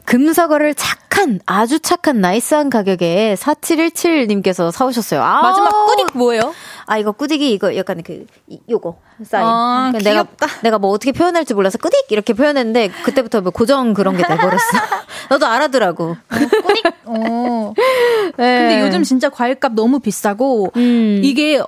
[0.04, 5.21] 금사과를 착 한, 아주 착한 나이스한 가격에 4717님께서 사오셨어요.
[5.21, 6.55] 아, 마지막 꾸딕 뭐예요?
[6.87, 8.97] 아, 이거 꾸딕이 이거 약간 그, 이, 요거.
[9.25, 9.45] 사인.
[9.45, 12.11] 아, 그러니까 내가, 내가 뭐 어떻게 표현할지 몰라서 꾸딕!
[12.11, 14.59] 이렇게 표현했는데, 그때부터 뭐 고정 그런 게 돼버렸어.
[15.29, 16.16] 너도 알아두라고.
[16.29, 16.93] 꾸딕?
[17.07, 17.75] 어.
[18.39, 18.59] 네.
[18.59, 21.21] 근데 요즘 진짜 과일값 너무 비싸고, 음.
[21.25, 21.61] 이게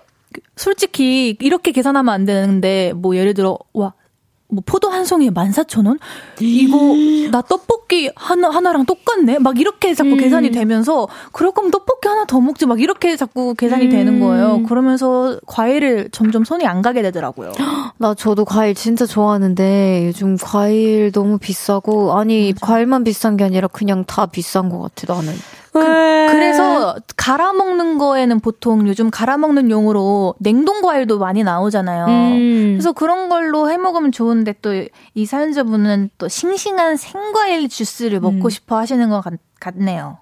[0.55, 3.95] 솔직히 이렇게 계산하면 안 되는데, 뭐 예를 들어, 와,
[4.51, 5.99] 뭐 포도 한 송이에 14,000원?
[6.41, 6.79] 이거
[7.31, 9.39] 나 떡볶이 하나 하나랑 똑같네.
[9.39, 10.17] 막 이렇게 자꾸 음.
[10.17, 13.91] 계산이 되면서 그럴 거면 떡볶이 하나 더 먹지 막 이렇게 자꾸 계산이 음.
[13.91, 14.63] 되는 거예요.
[14.65, 17.53] 그러면서 과일을 점점 손이 안 가게 되더라고요.
[17.99, 22.67] 나 저도 과일 진짜 좋아하는데 요즘 과일 너무 비싸고 아니 맞아.
[22.67, 25.35] 과일만 비싼 게 아니라 그냥 다 비싼 것 같아 나는.
[25.73, 32.07] 그, 래서 갈아 먹는 거에는 보통 요즘 갈아 먹는 용으로 냉동 과일도 많이 나오잖아요.
[32.07, 32.73] 음.
[32.75, 34.71] 그래서 그런 걸로 해 먹으면 좋은데 또
[35.15, 38.51] 이 사연자분은 또 싱싱한 생과일 주스를 먹고 음.
[38.51, 40.19] 싶어 하시는 것 같, 같네요.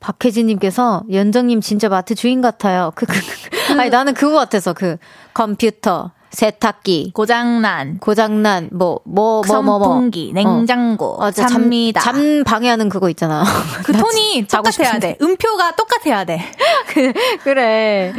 [0.00, 2.92] 박혜진님께서 연정님 진짜 마트 주인 같아요.
[2.94, 3.80] 그, 그, 그.
[3.80, 4.96] 아니 나는 그거 같아서 그
[5.32, 9.88] 컴퓨터 세탁기, 고장난, 고장난, 뭐, 뭐, 뭐, 뭐, 뭐.
[9.88, 11.30] 선풍기, 냉장고, 어.
[11.30, 12.00] 잡니다.
[12.00, 13.44] 잠, 잠 방해하는 그거 있잖아.
[13.84, 15.16] 그 톤이 똑같아야 돼.
[15.20, 16.40] 음표가 똑같아야 돼.
[16.88, 17.12] 그,
[17.44, 18.12] 그래.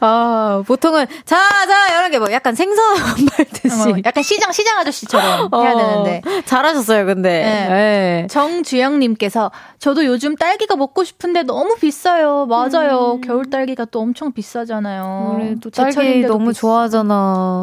[0.00, 2.96] 아, 보통은, 자, 자, 이런 게 뭐 약간 생선
[3.38, 3.90] 말듯이.
[3.92, 6.22] 어, 약간 시장, 시장 아저씨처럼 어, 해야 되는데.
[6.46, 7.28] 잘하셨어요, 근데.
[7.44, 7.68] 네.
[7.68, 8.26] 네.
[8.28, 12.46] 정주영님께서, 저도 요즘 딸기가 먹고 싶은데 너무 비싸요.
[12.46, 13.14] 맞아요.
[13.16, 13.20] 음.
[13.20, 15.36] 겨울 딸기가 또 엄청 비싸잖아요.
[15.38, 16.60] 우리 또 딸기 너무 비싸.
[16.60, 17.57] 좋아하잖아.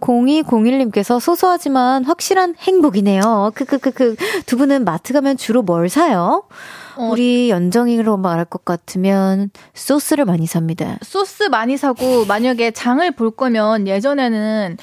[0.00, 3.52] 0201님께서 소소하지만 확실한 행복이네요.
[3.54, 4.16] 크크크크.
[4.46, 6.44] 두 분은 마트 가면 주로 뭘 사요?
[6.96, 7.08] 어.
[7.10, 10.98] 우리 연정이로 말할 것 같으면 소스를 많이 삽니다.
[11.02, 14.76] 소스 많이 사고 만약에 장을 볼 거면 예전에는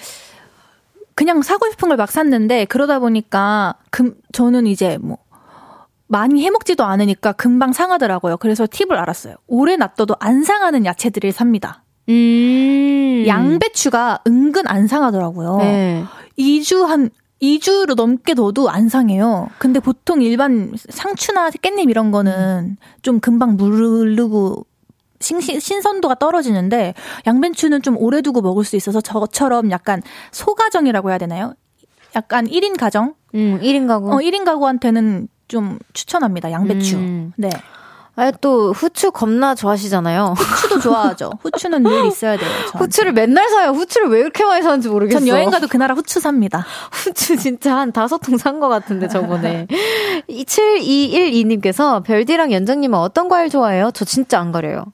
[1.15, 5.17] 그냥 사고 싶은 걸 막 샀는데 그러다 보니까 금 저는 이제 뭐
[6.07, 8.37] 많이 해먹지도 않으니까 금방 상하더라고요.
[8.37, 9.35] 그래서 팁을 알았어요.
[9.47, 11.83] 오래 놔둬도 안 상하는 야채들을 삽니다.
[12.09, 13.23] 음.
[13.27, 15.57] 양배추가 은근 안 상하더라고요.
[15.57, 16.03] 네.
[16.37, 17.09] 2주 한
[17.41, 19.47] 2주로 넘게 둬도 안 상해요.
[19.57, 24.65] 근데 보통 일반 상추나 깻잎 이런 거는 좀 금방 무르고
[25.19, 26.93] 신신, 신선도가 떨어지는데
[27.25, 31.53] 양배추는 좀 오래 두고 먹을 수 있어서 저처럼 약간 소가정이라고 해야 되나요?
[32.15, 33.15] 약간 1인 가정?
[33.35, 34.11] 음, 1인 가구.
[34.11, 36.51] 어, 1인 가구한테는 좀 추천합니다.
[36.51, 36.97] 양배추.
[36.97, 37.33] 음.
[37.37, 37.49] 네.
[38.17, 40.33] 아, 또 후추 겁나 좋아하시잖아요.
[40.37, 41.31] 후추도 좋아하죠.
[41.41, 42.49] 후추는 늘 있어야 돼요.
[42.71, 42.77] 저한테.
[42.79, 43.69] 후추를 맨날 사요.
[43.71, 45.19] 후추를 왜 이렇게 많이 사는지 모르겠어.
[45.19, 46.65] 전 여행 가도 그 나라 후추 삽니다.
[46.91, 49.65] 후추 진짜 한 다섯 통 산 것 같은데 저번에.
[50.29, 53.91] 7212님께서 별디랑 연정님은 어떤 과일 좋아해요?
[53.93, 54.85] 저 진짜 안 가려요.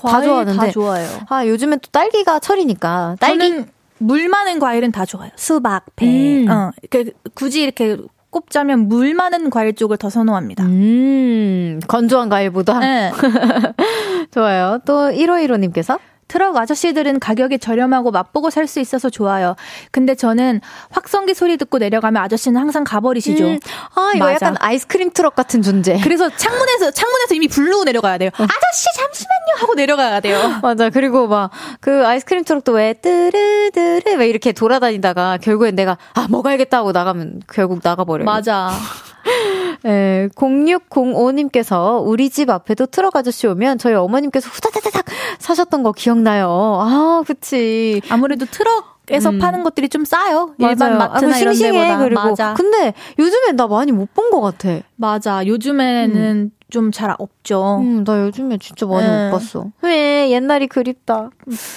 [0.00, 0.58] 다 좋아하는데.
[0.58, 1.06] 다 좋아요.
[1.28, 3.16] 아 요즘엔 또 딸기가 철이니까.
[3.20, 3.64] 딸기.
[3.98, 5.30] 물 많은 과일은 다 좋아요.
[5.36, 6.06] 수박, 배.
[6.06, 6.48] 음.
[6.50, 7.98] 어, 그, 굳이 이렇게
[8.30, 10.64] 꼽자면 물 많은 과일 쪽을 더 선호합니다.
[10.64, 12.78] 음, 건조한 과일보다?
[12.78, 13.12] 네.
[14.30, 14.78] 좋아요.
[14.86, 15.98] 또 1515님께서?
[16.30, 19.56] 트럭 아저씨들은 가격이 저렴하고 맛보고 살 수 있어서 좋아요.
[19.90, 20.60] 근데 저는
[20.90, 23.44] 확성기 소리 듣고 내려가면 아저씨는 항상 가버리시죠.
[23.48, 23.58] 음,
[23.96, 24.34] 아, 이거 맞아.
[24.34, 25.98] 약간 아이스크림 트럭 같은 존재.
[26.04, 28.30] 그래서 창문에서, 창문에서 이미 부르고 내려가야 돼요.
[28.38, 28.44] 어.
[28.44, 29.60] 아저씨, 잠시만요!
[29.60, 30.38] 하고 내려가야 돼요.
[30.62, 30.88] 맞아.
[30.90, 31.50] 그리고 막,
[31.80, 37.80] 그 아이스크림 트럭도 왜, 뜨르뜨르, 왜 이렇게 돌아다니다가 결국엔 내가, 아, 먹어야겠다 하고 나가면 결국
[37.82, 38.24] 나가버려요.
[38.26, 38.70] 맞아.
[39.82, 45.04] 네, 0605님께서 우리 집 앞에도 트럭 아저씨 오면 저희 어머님께서 후다다다닥
[45.38, 46.48] 사셨던 거 기억나요.
[46.80, 48.00] 아, 그치.
[48.10, 49.40] 아무래도 트럭 에서 음.
[49.40, 50.54] 파는 것들이 좀 싸요.
[50.58, 50.98] 일반 맞아요.
[50.98, 51.98] 마트나 아, 이런 데보다.
[51.98, 52.20] 그리고.
[52.22, 52.54] 맞아.
[52.54, 54.78] 근데 요즘엔 나 많이 못 본 것 같아.
[54.94, 55.44] 맞아.
[55.44, 56.50] 요즘에는 음.
[56.70, 57.78] 좀 잘 없죠.
[57.80, 59.26] 음, 나 요즘에 진짜 많이 네.
[59.26, 59.66] 못 봤어.
[59.82, 61.30] 왜 옛날이 그립다.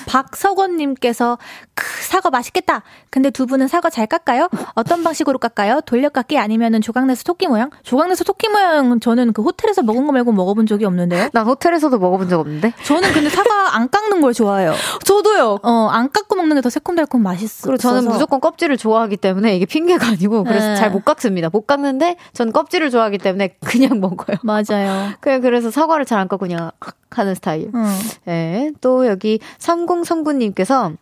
[0.08, 1.38] 박석원님께서
[1.76, 2.84] 그 사과 맛있겠다.
[3.10, 4.50] 근데 두 분은 사과 잘 깎아요?
[4.76, 5.82] 어떤 방식으로 깎아요?
[5.82, 7.70] 돌려깎기 아니면은 조각내서 토끼 모양?
[7.84, 11.30] 조각내서 토끼 모양은 저는 그 호텔에서 먹은 거 말고 먹어본 적이 없는데요.
[11.34, 12.74] 난 호텔에서도 먹어본 적 없는데.
[12.86, 14.74] 저는 근데 사과 안 깎는 걸 좋아해요.
[15.06, 15.60] 저도요.
[15.64, 17.68] 어, 안 깎고 먹는 게 더 새콤달콤 맛있어.
[17.68, 20.76] 그리고 저는 무조건 껍질을 좋아하기 때문에 이게 핑계가 아니고 그래서 네.
[20.78, 21.50] 잘못 깎습니다.
[21.50, 24.38] 못 깎는데 전 껍질을 좋아하기 때문에 그냥 먹어요.
[24.44, 24.83] 맞아요.
[25.20, 26.72] 그냥 그래서 사과를 잘안 깎고 그냥
[27.12, 27.70] 하는 스타일.
[27.74, 27.86] 음.
[28.26, 28.72] 네.
[28.82, 30.96] 또 여기 3039님께서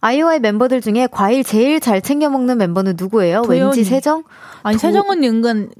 [0.00, 3.42] 아이오아이 멤버들 중에 과일 제일 잘 챙겨 먹는 멤버는 누구예요?
[3.42, 3.64] 도연이.
[3.64, 4.22] 왠지 세정?
[4.62, 4.80] 아니 도...
[4.80, 5.70] 세정은 은근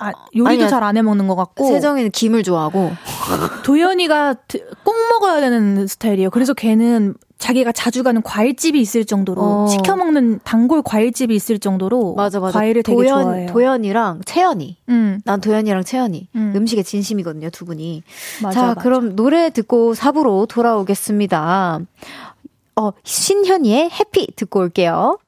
[0.00, 2.92] 아, 요리도 잘 안 해 먹는 것 같고 세정이는 김을 좋아하고
[3.64, 4.34] 도연이가
[4.84, 6.30] 꼭 먹어야 되는 스타일이에요.
[6.30, 9.66] 그래서 걔는 자기가 자주 가는 과일집이 있을 정도로 어.
[9.66, 12.58] 시켜 먹는 단골 과일집이 있을 정도로 맞아, 맞아.
[12.58, 13.52] 과일을 되게 도연, 좋아해요.
[13.52, 14.76] 도연이랑 채연이.
[14.88, 15.20] 음.
[15.24, 16.28] 난 도연이랑 채연이.
[16.36, 16.66] 음.
[16.66, 18.02] 식에 진심이거든요, 두 분이.
[18.42, 18.80] 맞아, 자, 맞아.
[18.80, 21.80] 그럼 노래 듣고 4부로 돌아오겠습니다.
[22.76, 25.18] 어, 신현이의 해피 듣고 올게요.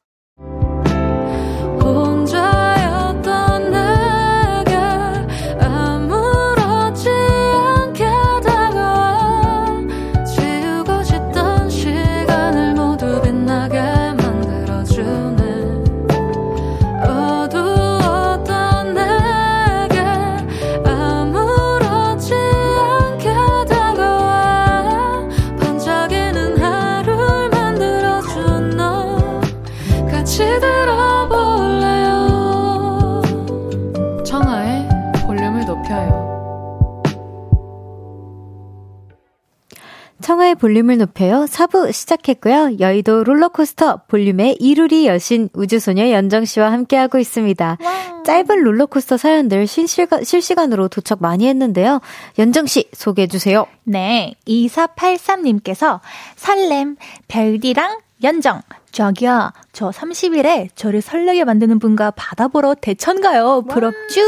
[40.47, 41.45] 청하의 볼륨을 높여요.
[41.49, 42.79] 4부 시작했고요.
[42.79, 47.79] 여의도 롤러코스터 볼륨의 이루리 여신 우주소녀 연정씨와 함께하고 있습니다.
[47.81, 48.23] 와.
[48.25, 52.01] 짧은 롤러코스터 사연들 실시간, 실시간으로 도착 많이 했는데요.
[52.39, 53.67] 연정씨 소개해주세요.
[53.85, 54.35] 네.
[54.47, 56.01] 2483님께서
[56.37, 56.97] 설렘,
[57.29, 58.63] 별디랑 연정,
[58.97, 63.63] 저기요, 저 30일에 저를 설레게 만드는 분과 바다 보러 대천 가요.
[63.69, 64.23] 부럽쥬?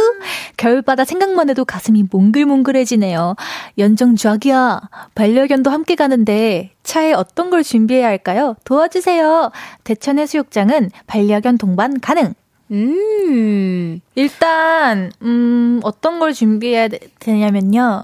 [0.58, 3.34] 겨울바다 생각만 해도 가슴이 몽글몽글해지네요.
[3.78, 4.82] 연정 저기요,
[5.14, 8.56] 반려견도 함께 가는데 차에 어떤 걸 준비해야 할까요?
[8.64, 9.52] 도와주세요.
[9.84, 12.34] 대천 해수욕장은 반려견 동반 가능.
[12.70, 16.88] 음, 일단, 음, 어떤 걸 준비해야
[17.20, 18.02] 되냐면요.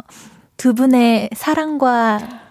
[0.56, 2.43] 두 분의 사랑과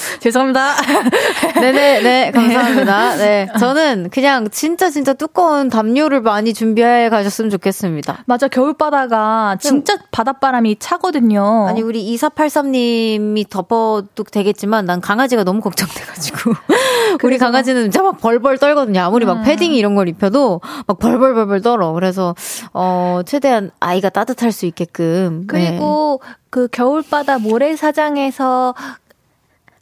[0.20, 0.74] 죄송합니다.
[1.60, 3.16] 네네, 네, 감사합니다.
[3.16, 3.48] 네.
[3.58, 8.24] 저는 그냥 진짜 진짜 두꺼운 담요를 많이 준비해 가셨으면 좋겠습니다.
[8.26, 11.66] 맞아, 겨울바다가 진짜 바닷바람이 차거든요.
[11.68, 16.52] 아니, 우리 2483님이 덮어도 되겠지만 난 강아지가 너무 걱정돼가지고.
[17.24, 19.00] 우리 강아지는 진짜 막 벌벌 떨거든요.
[19.00, 19.42] 아무리 막 음.
[19.42, 21.92] 패딩 이런 걸 입혀도 막 벌벌벌벌 떨어.
[21.92, 22.34] 그래서,
[22.72, 25.44] 어, 최대한 아이가 따뜻할 수 있게끔.
[25.46, 26.34] 그리고 네.
[26.50, 28.74] 그 겨울바다 모래사장에서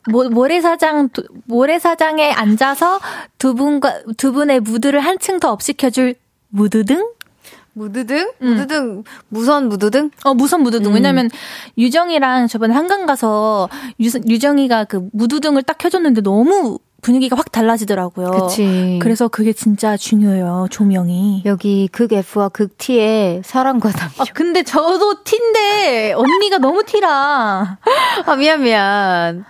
[0.08, 1.10] 모, 모래사장
[1.44, 3.00] 모래사장에 앉아서
[3.38, 6.14] 두 분과 두 분의 무드를 한층 더 업시켜줄
[6.50, 7.12] 무드등
[7.78, 8.32] 무드등?
[8.42, 8.46] 음.
[8.48, 10.10] 무드등, 무선 무드등?
[10.24, 10.90] 어, 무선 무드등.
[10.90, 10.94] 음.
[10.94, 11.30] 왜냐면,
[11.78, 13.68] 유정이랑 저번에 한강 가서,
[14.00, 18.30] 유, 유정이가 그 무드등을 딱 켜줬는데 너무 분위기가 확 달라지더라고요.
[18.30, 18.98] 그치.
[19.00, 21.42] 그래서 그게 진짜 중요해요, 조명이.
[21.46, 24.12] 여기 극 F와 극 T의 사랑과 담요.
[24.18, 27.78] 아, 근데 저도 T인데, 언니가 너무 T라.
[28.26, 29.44] 아, 미안, 미안.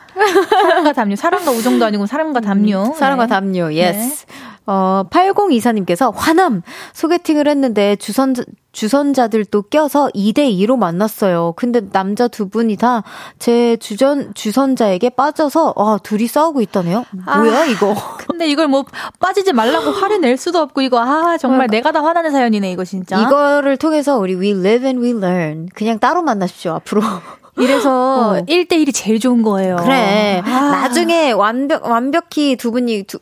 [0.51, 1.17] 사랑과 담요.
[1.17, 2.83] 사랑과 우정도 아니고 사랑과 담요.
[2.89, 3.31] 음, 사랑과 네.
[3.31, 4.27] 담요, yes.
[4.27, 4.33] 네.
[4.71, 6.61] 어, 8024님께서 화남!
[6.93, 8.35] 소개팅을 했는데 주선,
[8.73, 11.55] 주선자들도 껴서 2대2로 만났어요.
[11.57, 13.03] 근데 남자 두 분이 다
[13.39, 17.05] 제 주전, 주선자에게 빠져서, 아, 둘이 싸우고 있다네요?
[17.25, 17.95] 뭐야, 아, 이거?
[18.29, 18.85] 근데 이걸 뭐,
[19.21, 21.89] 빠지지 말라고 화를 낼 수도 없고, 이거, 아, 정말 그러니까.
[21.89, 23.21] 내가 다 화나는 사연이네, 이거 진짜.
[23.23, 25.69] 이거를 통해서 우리 we live and we learn.
[25.75, 27.01] 그냥 따로 만나십시오, 앞으로.
[27.59, 28.41] 이래서 어.
[28.47, 29.77] 1대1이 제일 좋은 거예요.
[29.77, 30.43] 그래.
[30.45, 30.71] 아.
[30.71, 33.19] 나중에 완벽, 완벽히 두 분이 두,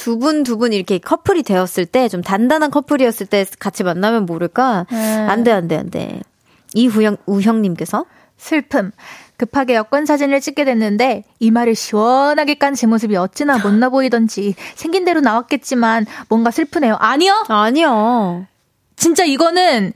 [0.00, 4.86] 두 분, 두 분 이렇게 커플이 되었을 때, 좀 단단한 커플이었을 때 같이 만나면 모를까?
[4.90, 4.96] 음.
[5.28, 6.20] 안 돼, 안 돼, 안 돼.
[6.72, 8.06] 이우형, 우형님께서?
[8.38, 8.92] 슬픔.
[9.36, 15.20] 급하게 여권 사진을 찍게 됐는데 이마를 시원하게 깐 제 모습이 어찌나 못나 보이던지 생긴 대로
[15.20, 16.96] 나왔겠지만 뭔가 슬프네요.
[16.98, 17.44] 아니요?
[17.48, 18.46] 아니요.
[18.96, 19.92] 진짜 이거는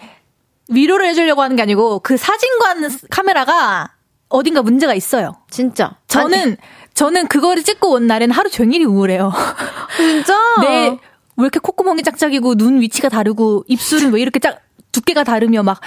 [0.68, 3.92] 위로를 해주려고 하는 게 아니고 그 사진관 카메라가
[4.28, 5.32] 어딘가 문제가 있어요.
[5.50, 5.96] 진짜.
[6.08, 6.56] 저는 아니.
[6.94, 9.32] 저는 그거를 찍고 온 날에는 하루 종일이 우울해요.
[9.96, 10.38] 진짜?
[10.62, 10.98] 네.
[11.36, 14.60] 왜 이렇게 콧구멍이 짝짝이고 눈 위치가 다르고 입술은 왜 이렇게 짝
[14.92, 15.80] 두께가 다르며 막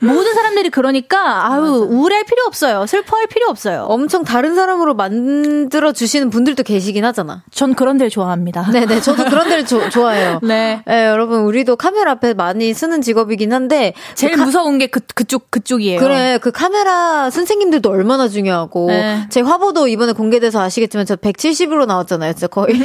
[0.00, 1.72] 모든 사람들이 그러니까 아유 맞아.
[1.72, 2.86] 우울할 필요 없어요.
[2.86, 3.86] 슬퍼할 필요 없어요.
[3.88, 7.42] 엄청 다른 사람으로 만들어 주시는 분들도 계시긴 하잖아.
[7.50, 8.70] 전 그런 데를 좋아합니다.
[8.70, 10.40] 네 네, 저도 그런 데를 조, 좋아해요.
[10.44, 10.82] 네.
[10.86, 14.44] 네, 여러분 우리도 카메라 앞에 많이 쓰는 직업이긴 한데 제일 그 카...
[14.44, 16.00] 무서운 게 그 그쪽 그쪽이에요.
[16.00, 19.26] 그래, 그 카메라 선생님들도 얼마나 중요하고 네.
[19.30, 22.78] 제 화보도 이번에 공개돼서 아시겠지만 저 170으로 나왔잖아요, 진짜 거의.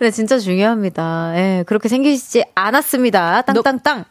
[0.00, 1.32] 네, 진짜 중요합니다.
[1.34, 3.42] 예, 네, 그렇게 생기시지 않았습니다.
[3.42, 4.04] 땅땅땅.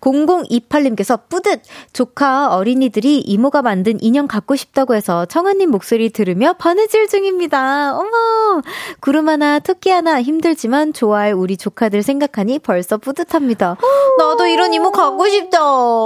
[0.00, 1.62] 0028님께서 뿌듯!
[1.92, 7.96] 조카 어린이들이 이모가 만든 인형 갖고 싶다고 해서 청아님 목소리 들으며 바느질 중입니다.
[7.96, 8.62] 어머!
[9.00, 13.76] 구름 하나, 토끼 하나 힘들지만 좋아할 우리 조카들 생각하니 벌써 뿌듯합니다.
[14.18, 15.58] 나도 이런 이모 갖고 싶다.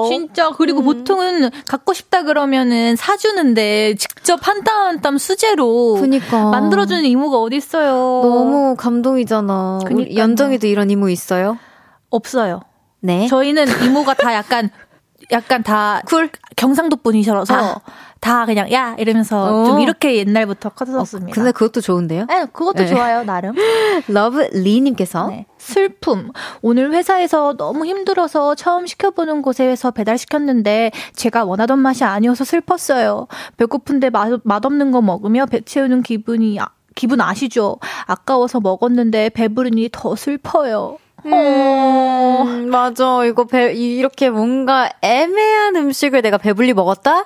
[0.09, 0.51] 진짜.
[0.51, 0.85] 그리고 음.
[0.85, 6.51] 보통은 갖고 싶다 그러면은 사주는데 직접 한 땀 한 땀 수제로 그니까.
[6.51, 7.91] 만들어주는 이모가 어딨어요.
[8.23, 9.81] 너무 감동이잖아.
[10.17, 11.59] 연정이도 이런 이모 있어요?
[12.11, 12.61] 없어요.
[13.05, 13.27] 네.
[13.29, 14.71] 저희는 이모가 다 약간
[15.31, 16.31] 약간 다 쿨?
[16.57, 17.81] 경상도 분이셔서 아.
[18.19, 19.67] 다 그냥 야 이러면서 어.
[19.67, 21.31] 좀 이렇게 옛날부터 커왔습니다.
[21.31, 22.25] 어, 근데 그것도 좋은데요?
[22.27, 22.87] 네, 그것도 네.
[22.87, 23.55] 좋아요 나름.
[24.09, 25.45] 러브 리님께서 네.
[25.59, 26.31] 슬픔.
[26.63, 33.27] 오늘 회사에서 너무 힘들어서 처음 시켜보는 곳에서 배달 시켰는데 제가 원하던 맛이 아니어서 슬펐어요.
[33.59, 37.79] 배고픈데 맛, 맛없는 거 먹으며 배 채우는 기분이 아, 기분 아시죠?
[38.07, 40.97] 아까워서 먹었는데 배부르니 더 슬퍼요.
[41.27, 43.25] 음, 맞아.
[43.25, 47.25] 이거 배, 이렇게 뭔가 애매한 음식을 내가 배불리 먹었다?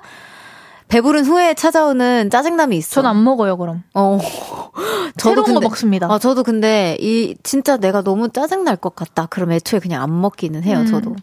[0.88, 3.02] 배부른 후에 찾아오는 짜증남이 있어.
[3.02, 3.82] 전 안 먹어요, 그럼.
[3.94, 4.18] 어.
[5.18, 6.06] 저도 근데, 거 먹습니다.
[6.10, 9.26] 아, 저도 근데 이 진짜 내가 너무 짜증 날 것 같다.
[9.26, 10.86] 그럼 애초에 그냥 안 먹기는 해요, 음.
[10.86, 11.14] 저도.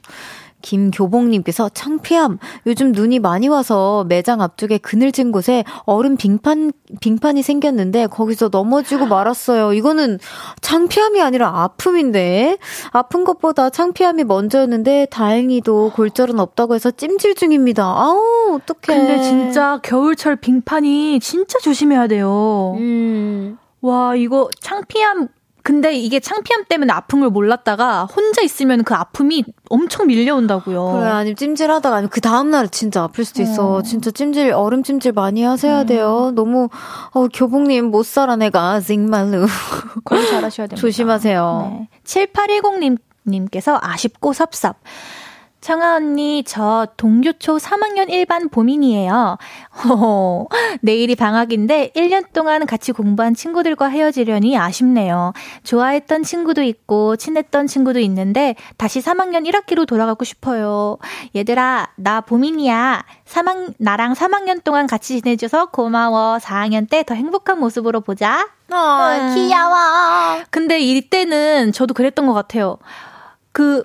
[0.66, 2.40] 김교봉님께서 창피함.
[2.66, 9.74] 요즘 눈이 많이 와서 매장 앞쪽에 그늘진 곳에 얼음 빙판, 빙판이 생겼는데 거기서 넘어지고 말았어요.
[9.74, 10.20] 이거는
[10.62, 12.58] 창피함이 아니라 아픔인데.
[12.92, 17.84] 아픈 것보다 창피함이 먼저였는데 다행히도 골절은 없다고 해서 찜질 중입니다.
[17.86, 18.98] 아우, 어떡해.
[18.98, 22.74] 근데 진짜 겨울철 빙판이 진짜 조심해야 돼요.
[22.78, 23.58] 음.
[23.82, 25.28] 와, 이거 창피함
[25.66, 30.92] 근데 이게 창피함 때문에 걸 몰랐다가 혼자 있으면 그 아픔이 엄청 밀려온다고요.
[30.92, 33.78] 그래, 아니면 찜질하다가 아니면 그 다음날 진짜 아플 수도 있어.
[33.78, 33.82] 어.
[33.82, 35.86] 진짜 찜질, 얼음 찜질 많이 하셔야 음.
[35.88, 36.32] 돼요.
[36.36, 36.70] 너무,
[37.14, 38.80] 어, 교복님 못 살아, 내가.
[38.80, 39.48] 정말로.
[40.04, 40.76] 관리 잘 하셔야 됩니다.
[40.80, 41.72] 조심하세요.
[41.80, 41.90] 네.
[42.04, 44.76] 7810님, 님께서 아쉽고 섭섭.
[45.66, 49.40] 청아 언니, 저 동교초 3학년 1반 보민이에요.
[49.90, 50.48] 호
[50.82, 55.34] 내일이 방학인데 1년 동안 같이 공부한 친구들과 헤어지려니 아쉽네요.
[55.64, 61.00] 좋아했던 친구도 있고 친했던 친구도 있는데 다시 3학년 1학기로 돌아가고 싶어요.
[61.36, 63.04] 얘들아, 나 보민이야.
[63.26, 66.38] 3학, 나랑 3학년 동안 같이 지내줘서 고마워.
[66.38, 68.48] 4학년 때 더 행복한 모습으로 보자.
[68.72, 69.34] 어, 음.
[69.34, 70.44] 귀여워.
[70.52, 72.78] 근데 이때는 저도 그랬던 것 같아요.
[73.52, 73.84] 그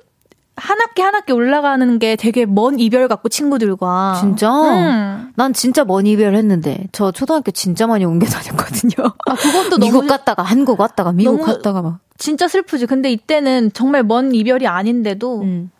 [0.61, 5.33] 한 학기 한 학기 올라가는 게 되게 먼 이별 같고 친구들과 진짜 음.
[5.37, 9.13] 난 진짜 먼 이별 했는데 저 초등학교 진짜 많이 옮겨 다녔거든요.
[9.27, 12.87] 아 그것도 미국 갔다가 한국 왔다가 미국 갔다가 막 진짜 슬프지.
[12.87, 15.71] 근데 이때는 정말 먼 이별이 아닌데도 음.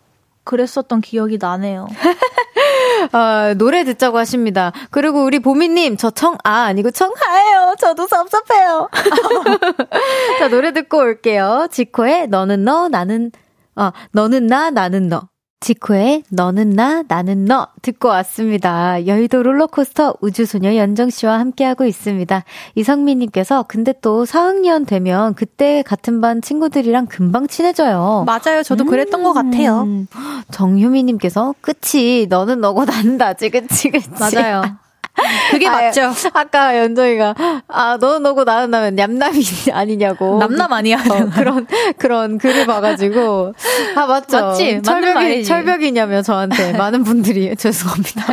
[0.43, 1.87] 그랬었던 기억이 나네요.
[3.11, 4.71] 아, 노래 듣자고 하십니다.
[4.89, 7.75] 그리고 우리 보미님, 저 청아 아니고 청하예요.
[7.79, 8.89] 저도 섭섭해요.
[10.39, 11.67] 자, 노래 듣고 올게요.
[11.71, 13.31] 지코의 너는 너, 나는
[13.75, 15.27] 어, 너는 나, 나는 너.
[15.61, 19.05] 지코의 너는 나, 나는 너 듣고 왔습니다.
[19.05, 22.43] 여의도 롤러코스터 우주소녀 연정씨와 함께하고 있습니다.
[22.73, 28.25] 이성민님께서 근데 또 4학년 되면 그때 같은 반 친구들이랑 금방 친해져요.
[28.25, 28.63] 맞아요.
[28.63, 28.87] 저도 음.
[28.87, 29.87] 그랬던 것 같아요.
[30.49, 34.09] 정효미님께서 그치 너는 너고 나는 나지 그치 그치.
[34.19, 34.63] 맞아요.
[35.51, 36.11] 그게 아, 맞죠.
[36.33, 37.35] 아까 연정이가
[37.67, 40.39] 아 너는 너고 나는 나면 냠남이 아니냐고.
[40.39, 40.97] 남남 아니야.
[40.97, 41.67] 어, 그런
[41.97, 43.53] 그런 글을 봐가지고
[43.95, 44.41] 아 맞죠.
[44.41, 44.81] 맞지.
[44.83, 48.25] 철벽이 철벽이냐며 저한테 많은 분들이 죄송합니다.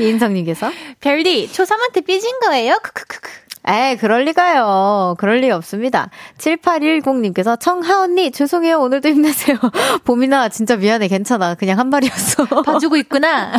[0.00, 0.70] 이인성님께서
[1.00, 2.78] 별디 초3한테 삐진 거예요?
[2.82, 3.30] 크크크크.
[3.66, 5.16] 에 그럴 리가요.
[5.18, 6.08] 그럴 리 없습니다.
[6.38, 8.78] 7810님께서 청하 언니 죄송해요.
[8.80, 9.58] 오늘도 힘내세요.
[10.04, 11.08] 봄이나 진짜 미안해.
[11.08, 11.54] 괜찮아.
[11.54, 12.44] 그냥 한 말이었어.
[12.62, 13.52] 봐주고 있구나.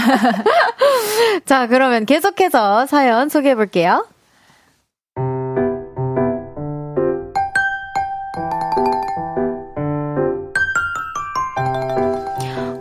[1.46, 4.06] 자, 그러면 계속 해서 사연 소개해 볼게요.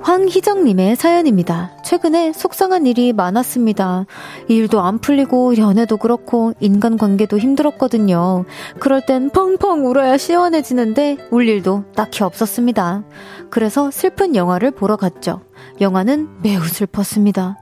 [0.03, 1.70] 황희정님의 사연입니다.
[1.84, 4.07] 최근에 속상한 일이 많았습니다.
[4.49, 8.44] 일도 안 풀리고 연애도 그렇고 인간관계도 힘들었거든요.
[8.78, 13.05] 그럴 땐 펑펑 울어야 시원해지는데 울 일도 딱히 없었습니다.
[13.51, 15.40] 그래서 슬픈 영화를 보러 갔죠.
[15.80, 17.57] 영화는 매우 슬펐습니다.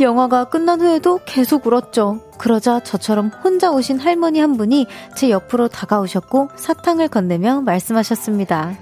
[0.00, 2.20] 영화가 끝난 후에도 계속 울었죠.
[2.38, 8.76] 그러자 저처럼 혼자 오신 할머니 한 분이 제 옆으로 다가오셨고 사탕을 건네며 말씀하셨습니다.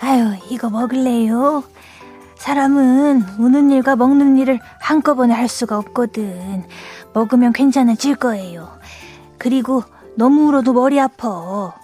[0.00, 1.64] 아유, 이거 먹을래요?
[2.36, 6.64] 사람은 우는 일과 먹는 일을 한꺼번에 할 수가 없거든.
[7.12, 8.68] 먹으면 괜찮아질 거예요.
[9.38, 9.82] 그리고
[10.16, 11.74] 너무 울어도 머리 아파.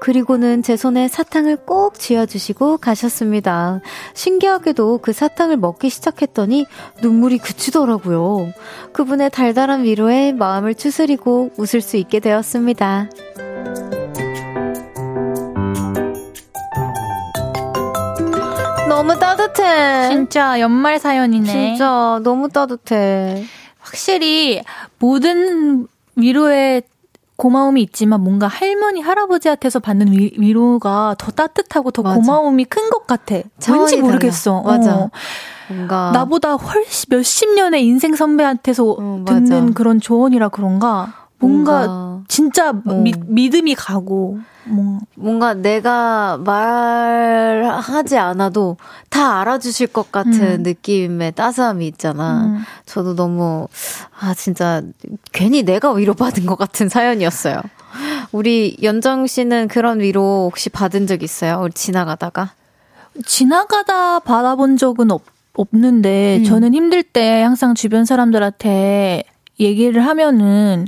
[0.00, 3.80] 그리고는 제 손에 사탕을 꼭 쥐어주시고 가셨습니다.
[4.14, 6.66] 신기하게도 그 사탕을 먹기 시작했더니
[7.02, 8.52] 눈물이 그치더라고요.
[8.92, 13.08] 그분의 달달한 위로에 마음을 추스리고 웃을 수 있게 되었습니다.
[18.88, 20.08] 너무 따뜻해.
[20.10, 21.46] 진짜 연말 사연이네.
[21.46, 23.44] 진짜 너무 따뜻해.
[23.80, 24.62] 확실히
[24.98, 25.86] 모든
[26.16, 26.82] 위로의
[27.36, 32.16] 고마움이 있지만 뭔가 할머니 할아버지한테서 받는 위, 로가더 따뜻하고 더 맞아.
[32.16, 33.36] 고마움이 큰 것 같아.
[33.70, 34.62] 왠지 모르겠어.
[34.64, 34.76] 달라.
[34.78, 34.96] 맞아.
[34.96, 35.10] 어.
[35.68, 42.70] 뭔가 나보다 훨씬 몇십 년의 인생 선배한테서 어, 듣는 그런 조언이라 그런가 뭔가, 뭔가 진짜
[42.70, 42.94] 어.
[42.94, 45.00] 미, 믿음이 가고 뭐.
[45.14, 48.76] 뭔가 내가 말하지 않아도
[49.10, 50.62] 다 알아주실 것 같은 음.
[50.62, 52.46] 느낌의 따스함이 있잖아.
[52.46, 52.64] 음.
[52.86, 53.68] 저도 너무,
[54.18, 54.82] 아, 진짜,
[55.32, 57.60] 괜히 내가 위로받은 것 같은 사연이었어요.
[58.32, 61.60] 우리 연정 씨는 그런 위로 혹시 받은 적 있어요?
[61.62, 62.52] 우리 지나가다가?
[63.24, 65.22] 지나가다 받아본 적은 없,
[65.52, 66.44] 없는데, 음.
[66.44, 69.24] 저는 힘들 때 항상 주변 사람들한테
[69.60, 70.86] 얘기를 하면은,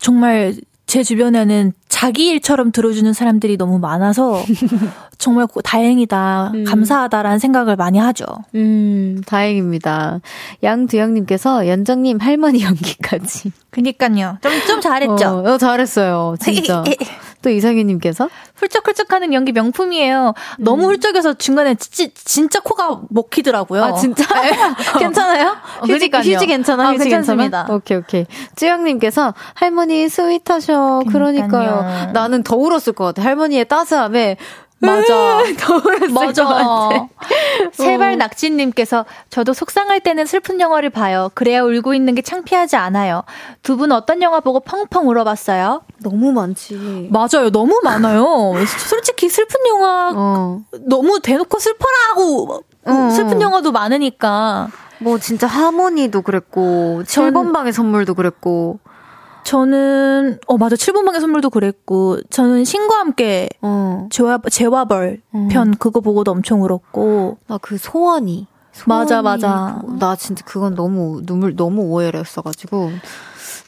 [0.00, 0.54] 정말
[0.86, 4.42] 제 주변에는 자기 일처럼 들어주는 사람들이 너무 많아서
[5.16, 6.64] 정말 다행이다, 음.
[6.64, 8.26] 감사하다라는 생각을 많이 하죠.
[8.54, 10.20] 음, 다행입니다.
[10.62, 13.50] 양두영님께서 연정님 할머니 연기까지.
[13.70, 14.36] 그니까요.
[14.42, 15.26] 좀, 좀 잘했죠?
[15.26, 16.34] 어, 어 잘했어요.
[16.38, 16.84] 진짜.
[17.46, 20.34] 또 이상희님께서 훌쩍훌쩍 하는 연기 명품이에요.
[20.58, 20.88] 너무 음.
[20.88, 23.84] 훌쩍여서 중간에 지, 진짜 코가 먹히더라고요.
[23.84, 24.24] 아 진짜?
[24.42, 24.50] 네.
[24.98, 25.56] 괜찮아요?
[25.80, 26.88] 어, 휴지, 휴지 괜찮아?
[26.88, 27.68] 아, 휴지 괜찮습니다.
[27.70, 28.26] 오케이 오케이.
[28.56, 31.04] 쯔영님께서 할머니 스윗하셔.
[31.08, 31.48] 그러니까요.
[31.48, 31.85] 그러니까요.
[32.12, 33.22] 나는 더 울었을 것 같아.
[33.22, 34.36] 할머니의 따스함에
[34.78, 35.38] 맞아.
[35.58, 36.44] 더 울었을 맞아.
[36.44, 37.08] 것 같아.
[37.72, 38.16] 세발 어.
[38.16, 41.30] 낙지님께서 저도 속상할 때는 슬픈 영화를 봐요.
[41.34, 43.22] 그래야 울고 있는 게 창피하지 않아요.
[43.62, 45.82] 두 분 어떤 영화 보고 펑펑 울어봤어요?
[46.02, 47.08] 너무 많지.
[47.10, 47.50] 맞아요.
[47.50, 48.52] 너무 많아요.
[48.66, 50.60] 솔직히 슬픈 영화 어.
[50.86, 53.10] 너무 대놓고 슬퍼라고 어.
[53.10, 54.68] 슬픈 영화도 많으니까.
[54.98, 58.78] 뭐 진짜 하모니도 그랬고 7번 방의 선물도 그랬고
[59.46, 64.08] 저는 어 맞아 7번 방의 선물도 그랬고 저는 신과 함께 어.
[64.10, 65.48] 재화 재화벌 어.
[65.50, 71.22] 편 그거 보고도 엄청 울었고 나 그 소원이, 소원이 맞아 맞아 나 진짜 그건 너무
[71.24, 72.90] 눈물 너무 오해했어가지고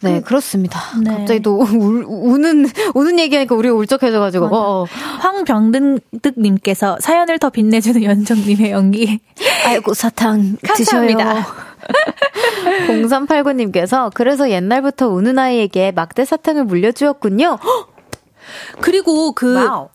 [0.03, 0.81] 네, 그, 그렇습니다.
[1.03, 1.11] 네.
[1.11, 4.47] 갑자기 또 울, 우는, 우는 얘기하니까 우리가 울적해져가지고.
[4.47, 4.87] 어, 어.
[5.19, 9.19] 황병등님께서 사연을 더 빛내주는 연정님의 연기.
[9.67, 10.57] 아이고, 사탕.
[10.65, 11.68] 감사합니다.
[12.89, 17.59] 0389님께서 그래서 옛날부터 우는 아이에게 막대 사탕을 물려주었군요.
[18.81, 19.89] 그리고 그 wow.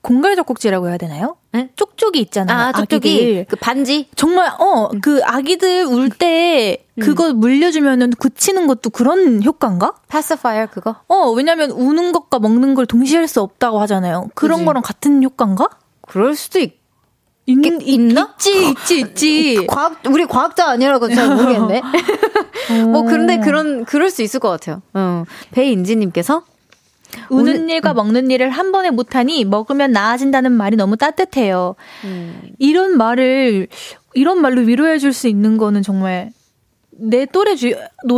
[0.00, 1.36] 공갈 젖꼭지라고 해야 되나요?
[1.52, 1.70] 네?
[1.74, 2.56] 쪽쪽이 있잖아요.
[2.68, 3.46] 아, 쪽쪽이.
[3.48, 4.08] 그 반지?
[4.14, 7.00] 정말, 어, 그 아기들 울때 음.
[7.00, 9.94] 그거 물려주면은 굳히는 것도 그런 효과인가?
[10.08, 10.96] 파스파이어 그거?
[11.08, 14.28] 어, 왜냐면 우는 것과 먹는 걸 동시에 할 수 없다고 하잖아요.
[14.34, 14.66] 그런 그치.
[14.66, 15.68] 거랑 같은 효과인가?
[16.02, 16.77] 그럴 수도 있,
[17.48, 18.34] 있, 있나?
[18.36, 19.66] 있지, 있지, 있지.
[19.66, 21.82] 과학, 우리 과학자 아니라고 잘 모르겠네.
[22.92, 24.82] 뭐, 그런데 그런, 그럴 수 있을 것 같아요.
[24.92, 25.24] 어.
[25.52, 26.42] 배인지님께서
[27.30, 27.96] 우는 오늘, 일과 음.
[27.96, 31.74] 먹는 일을 한 번에 못하니 먹으면 나아진다는 말이 너무 따뜻해요.
[32.04, 32.40] 음.
[32.58, 33.68] 이런 말을
[34.12, 36.30] 이런 말로 위로해 줄 수 있는 거는 정말
[37.00, 37.74] 내 또래 주,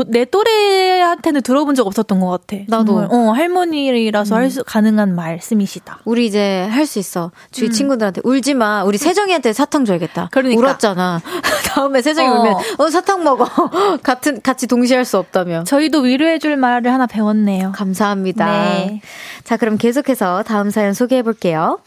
[0.08, 2.62] 내 또래한테는 들어본 적 없었던 것 같아.
[2.66, 2.96] 나도.
[3.10, 4.40] 어, 할머니라서 음.
[4.40, 6.00] 할수 가능한 말씀이시다.
[6.04, 7.30] 우리 이제 할 수 있어.
[7.50, 7.72] 주위 음.
[7.72, 8.82] 친구들한테 울지 마.
[8.84, 10.28] 우리 세정이한테 사탕 줘야겠다.
[10.32, 10.60] 그러니까.
[10.60, 11.20] 울었잖아.
[11.74, 12.32] 다음에 세정이 어.
[12.40, 13.44] 울면 어 사탕 먹어.
[14.02, 15.64] 같은 같이 동시에 할 수 없다며.
[15.64, 17.72] 저희도 위로해 줄 말을 하나 배웠네요.
[17.74, 18.46] 감사합니다.
[18.46, 19.00] 네.
[19.44, 21.78] 자, 그럼 계속해서 다음 사연 소개해 볼게요.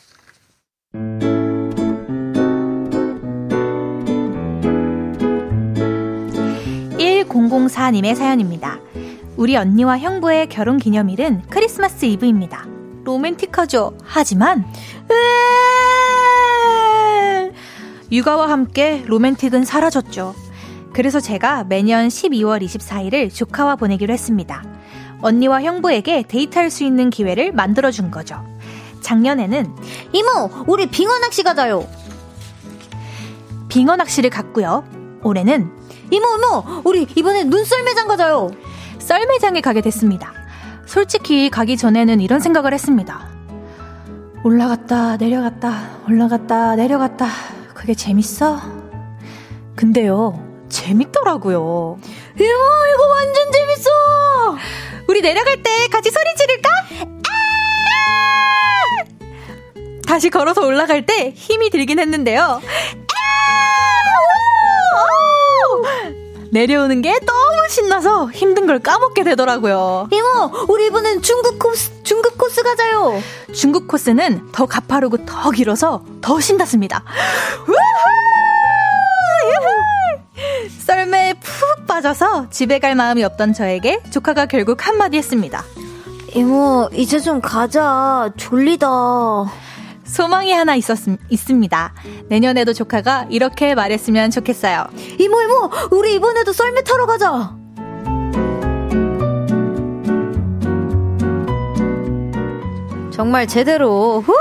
[7.34, 8.80] 1004님의 사연입니다.
[9.36, 12.68] 우리 언니와 형부의 결혼 기념일은 크리스마스 이브입니다.
[13.04, 13.98] 로맨틱하죠?
[14.04, 14.66] 하지만,
[18.12, 20.36] 육아와 함께 로맨틱은 사라졌죠.
[20.94, 24.64] 그래서 제가 매년 12월 24일을 조카와 보내기로 했습니다.
[25.22, 28.46] 언니와 형부에게 데이트할 수 있는 기회를 만들어준 거죠.
[29.02, 29.76] 작년에는
[30.14, 31.88] 이모, 우리 빙어 낚시 가자요.
[33.70, 34.84] 빙어 낚시를 갔고요.
[35.24, 35.72] 올해는
[36.14, 38.52] 이모, 이모, 우리 이번에 눈썰 매장 가자요.
[39.00, 40.32] 썰 매장에 가게 됐습니다.
[40.86, 43.28] 솔직히 가기 전에는 이런 생각을 했습니다.
[44.44, 47.26] 올라갔다, 내려갔다, 올라갔다, 내려갔다.
[47.74, 48.62] 그게 재밌어?
[49.76, 50.40] 근데요,
[50.70, 51.98] 재밌더라고요.
[52.40, 53.90] 이모, 이거 완전 재밌어!
[55.08, 56.70] 우리 내려갈 때 같이 소리 지를까?
[60.06, 62.62] 다시 걸어서 올라갈 때 힘이 들긴 했는데요.
[66.52, 70.08] 내려오는 게 너무 신나서 힘든 걸 까먹게 되더라고요.
[70.12, 73.20] 이모, 우리 이번엔 중국 코스, 중국 코스 가자요.
[73.54, 77.04] 중국 코스는 더 가파르고 더 길어서 더 신났습니다.
[80.86, 85.64] 썰매에 푹 빠져서 집에 갈 마음이 없던 저에게 조카가 결국 한마디 했습니다.
[86.36, 88.30] 이모, 이제 좀 가자.
[88.38, 88.88] 졸리다.
[90.14, 91.94] 소망이 하나 있었, 있습니다.
[92.30, 94.86] 내년에도 조카가 이렇게 말했으면 좋겠어요.
[95.20, 97.56] 이모, 이모, 우리 이번에도 썰매 타러 가자.
[103.12, 104.36] 정말 제대로 후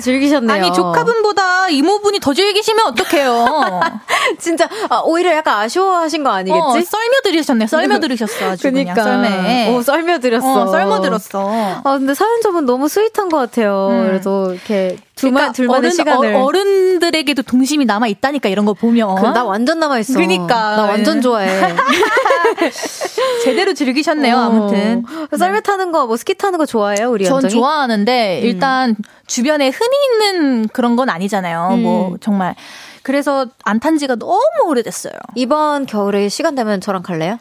[0.00, 0.52] 즐기셨네요.
[0.52, 3.80] 아니 조카분보다 이모분이 더 즐기시면 어떡해요.
[4.38, 6.60] 진짜 아, 오히려 약간 아쉬워하신 거 아니겠지?
[6.60, 7.66] 어, 썰며 들으셨네.
[7.66, 8.50] 썰며 들으셨어.
[8.50, 8.94] 아주 그러니까.
[8.94, 9.74] 그냥 썰매.
[9.74, 10.62] 오 썰며 들었어.
[10.62, 11.80] 어, 썰며 들었어.
[11.84, 13.88] 아 근데 사연자분 너무 스윗한 것 같아요.
[13.90, 14.06] 음.
[14.06, 19.14] 그래도 이렇게 둘만 그러니까 둘만의 어른, 시간을 어, 른들에게도 동심이 남아 있다니까 이런 거 보면
[19.16, 20.14] 그, 나 완전 남아 있어.
[20.14, 21.48] 그러니까 나 완전 좋아해.
[23.44, 24.34] 제대로 즐기셨네요.
[24.34, 24.38] 어.
[24.38, 25.04] 아무튼
[25.36, 27.52] 썰매 타는 거, 뭐 스키 타는 거 좋아해요, 우리 전 연정이?
[27.52, 28.46] 좋아하는데 음.
[28.46, 29.96] 일단 주변에 흔히
[30.36, 31.68] 있는 그런 건 아니잖아요.
[31.74, 31.82] 음.
[31.82, 32.54] 뭐 정말
[33.02, 35.12] 그래서 안 탄 지가 너무 오래됐어요.
[35.34, 37.38] 이번 겨울에 시간 되면 저랑 갈래요?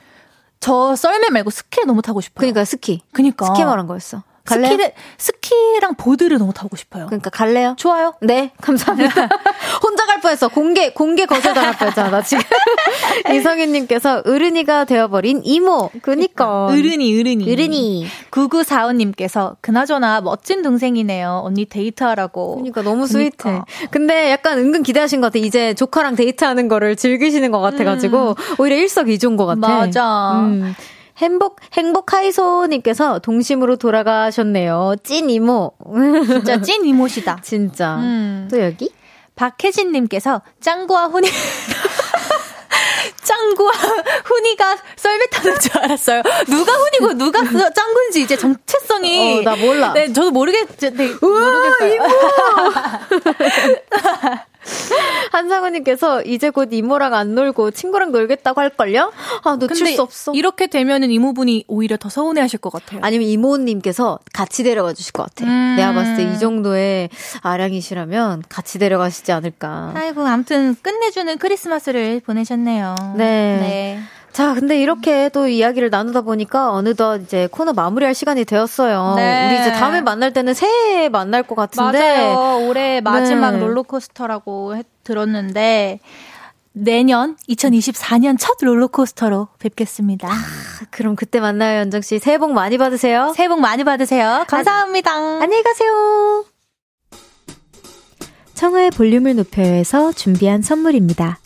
[0.60, 2.40] 저 썰매 말고 스키를 너무 타고 싶어요.
[2.40, 3.02] 그러니까 스키.
[3.14, 4.24] 그니까 스키 말한 거였어.
[4.56, 4.72] 갈래요?
[4.72, 7.06] 스키를, 스키랑 보드를 너무 타고 싶어요.
[7.08, 7.76] 그러니까 갈래요?
[7.78, 8.14] 좋아요.
[8.22, 9.30] 네, 감사합니다.
[9.82, 10.48] 혼자 갈 뻔했어.
[10.48, 12.44] 공개, 공개 거절 당할 뻔했잖아, 나 지금.
[13.34, 15.90] 이성윤님께서 어른이가 되어버린 이모.
[16.02, 16.66] 그니까.
[16.66, 17.52] 어른이, 어른이.
[17.52, 18.08] 어른이.
[18.32, 21.42] 9945님께서 그나저나 멋진 동생이네요.
[21.44, 22.58] 언니 데이트하라고.
[22.58, 23.32] 그니까 너무 스윗해.
[23.38, 23.66] 그러니까.
[23.90, 25.40] 근데 약간 은근 기대하신 것 같아.
[25.40, 28.30] 이제 조카랑 데이트하는 거를 즐기시는 것 같아가지고.
[28.30, 28.56] 음.
[28.60, 29.68] 오히려 일석이조인 것 같아.
[29.68, 30.32] 맞아.
[30.42, 30.76] 음.
[31.22, 34.96] 행복, 행복 하이소님께서 동심으로 돌아가셨네요.
[35.04, 35.74] 찐 이모.
[36.26, 37.40] 진짜 찐 이모시다.
[37.44, 37.98] 진짜.
[37.98, 38.48] 음.
[38.52, 38.92] 또 여기?
[39.36, 41.30] 박혜진님께서 짱구와 훈이.
[43.24, 43.72] 짱구와
[44.26, 46.24] 훈이가 썰매 타는 줄 알았어요.
[46.48, 49.40] 누가 훈이고 누가 짱구인지 이제 정체성이.
[49.40, 49.94] 어, 나 몰라.
[49.94, 50.90] 네, 저도 모르겠, 네,
[51.22, 51.94] 모르겠어요.
[51.94, 52.06] 이모!
[55.32, 59.12] 한상우님께서 이제 곧 이모랑 안 놀고 친구랑 놀겠다고 할걸요?
[59.44, 60.32] 아, 놓칠 수 없어.
[60.34, 63.02] 이렇게 되면은 이모분이 오히려 더 서운해 하실 것 같아요.
[63.04, 65.46] 아니면 이모님께서 같이 데려가 주실 것 같아.
[65.46, 65.76] 음.
[65.78, 67.10] 내가 봤을 때 이 정도의
[67.42, 69.92] 아량이시라면 같이 데려가시지 않을까.
[69.96, 72.96] 아이고, 아무튼 끝내주는 크리스마스를 보내셨네요.
[73.18, 73.24] 네.
[73.60, 74.00] 네.
[74.34, 79.16] 자, 근데 이렇게 또 이야기를 나누다 보니까 어느덧 이제 코너 마무리할 시간이 되었어요.
[79.18, 79.50] 네.
[79.50, 82.00] 우리 이제 다음에 만날 때는 새해에 만날 것 같은데.
[82.00, 82.68] 맞아요.
[82.68, 83.60] 올해 마지막 네.
[83.60, 86.00] 롤러코스터라고 해, 들었는데
[86.74, 90.30] 내년 2024년 첫 롤러코스터로 뵙겠습니다.
[90.30, 90.34] 아,
[90.90, 92.18] 그럼 그때 만나요, 연정 씨.
[92.20, 93.34] 새해 복 많이 받으세요.
[93.36, 94.46] 새해 복 많이 받으세요.
[94.48, 95.12] 감사합니다.
[95.12, 96.46] 아, 안녕히 가세요.
[98.54, 101.40] 청하의 볼륨을 높여서 준비한 선물입니다.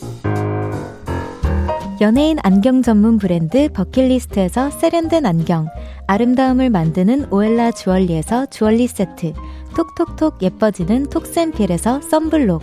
[1.98, 5.66] 연예인 안경 전문 브랜드 버킷리스트에서 세련된 안경,
[6.06, 9.32] 아름다움을 만드는 오엘라 주얼리에서 주얼리 세트,
[9.74, 12.62] 톡톡톡 예뻐지는 톡센필에서 썬블록,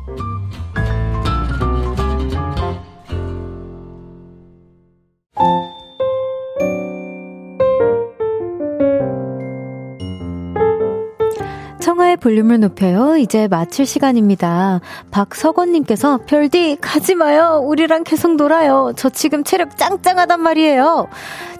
[12.11, 13.15] 청하의 볼륨을 높여요.
[13.17, 14.81] 이제 마칠 시간입니다.
[15.11, 17.61] 박석원님께서 별디 가지 마요.
[17.63, 18.91] 우리랑 계속 놀아요.
[18.95, 21.07] 저 지금 체력 짱짱하단 말이에요.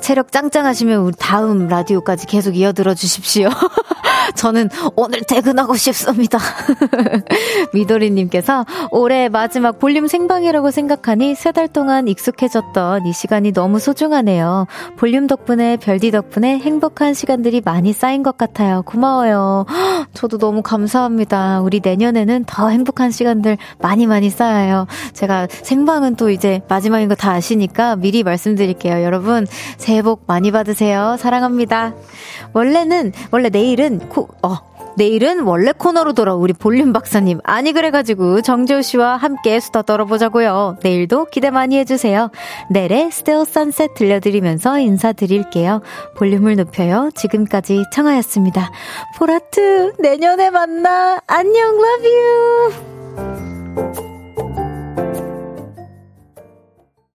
[0.01, 3.49] 체력 짱짱하시면 우리 다음 라디오까지 계속 이어 들어 주십시오.
[4.35, 6.37] 저는 오늘 퇴근하고 싶습니다.
[7.73, 14.67] 미도리님께서 올해 마지막 볼륨 생방이라고 생각하니 세 달 동안 익숙해졌던 이 시간이 너무 소중하네요.
[14.97, 18.83] 볼륨 덕분에 별디 덕분에 행복한 시간들이 많이 쌓인 것 같아요.
[18.85, 19.65] 고마워요.
[20.13, 21.61] 저도 너무 감사합니다.
[21.61, 24.87] 우리 내년에는 더 행복한 시간들 많이 많이 쌓아요.
[25.13, 29.03] 제가 생방은 또 이제 마지막인 거 다 아시니까 미리 말씀드릴게요.
[29.03, 29.45] 여러분,
[29.77, 31.17] 새해 복 많이 받으세요.
[31.19, 31.93] 사랑합니다.
[32.53, 37.39] 원래는, 원래 내일은 코, 푸, 어, 내일은 원래 코너로 돌아 우리 볼륨 박사님.
[37.43, 40.77] 아니, 그래가지고 정재호 씨와 함께 수다 떨어보자고요.
[40.83, 42.31] 내일도 기대 많이 해주세요.
[42.69, 45.81] 내래 스테어 선셋 들려드리면서 인사드릴게요.
[46.15, 47.09] 볼륨을 높여요.
[47.15, 48.71] 지금까지 청하였습니다.
[49.17, 51.19] 보라트, 내년에 만나.
[51.27, 54.10] 안녕, you!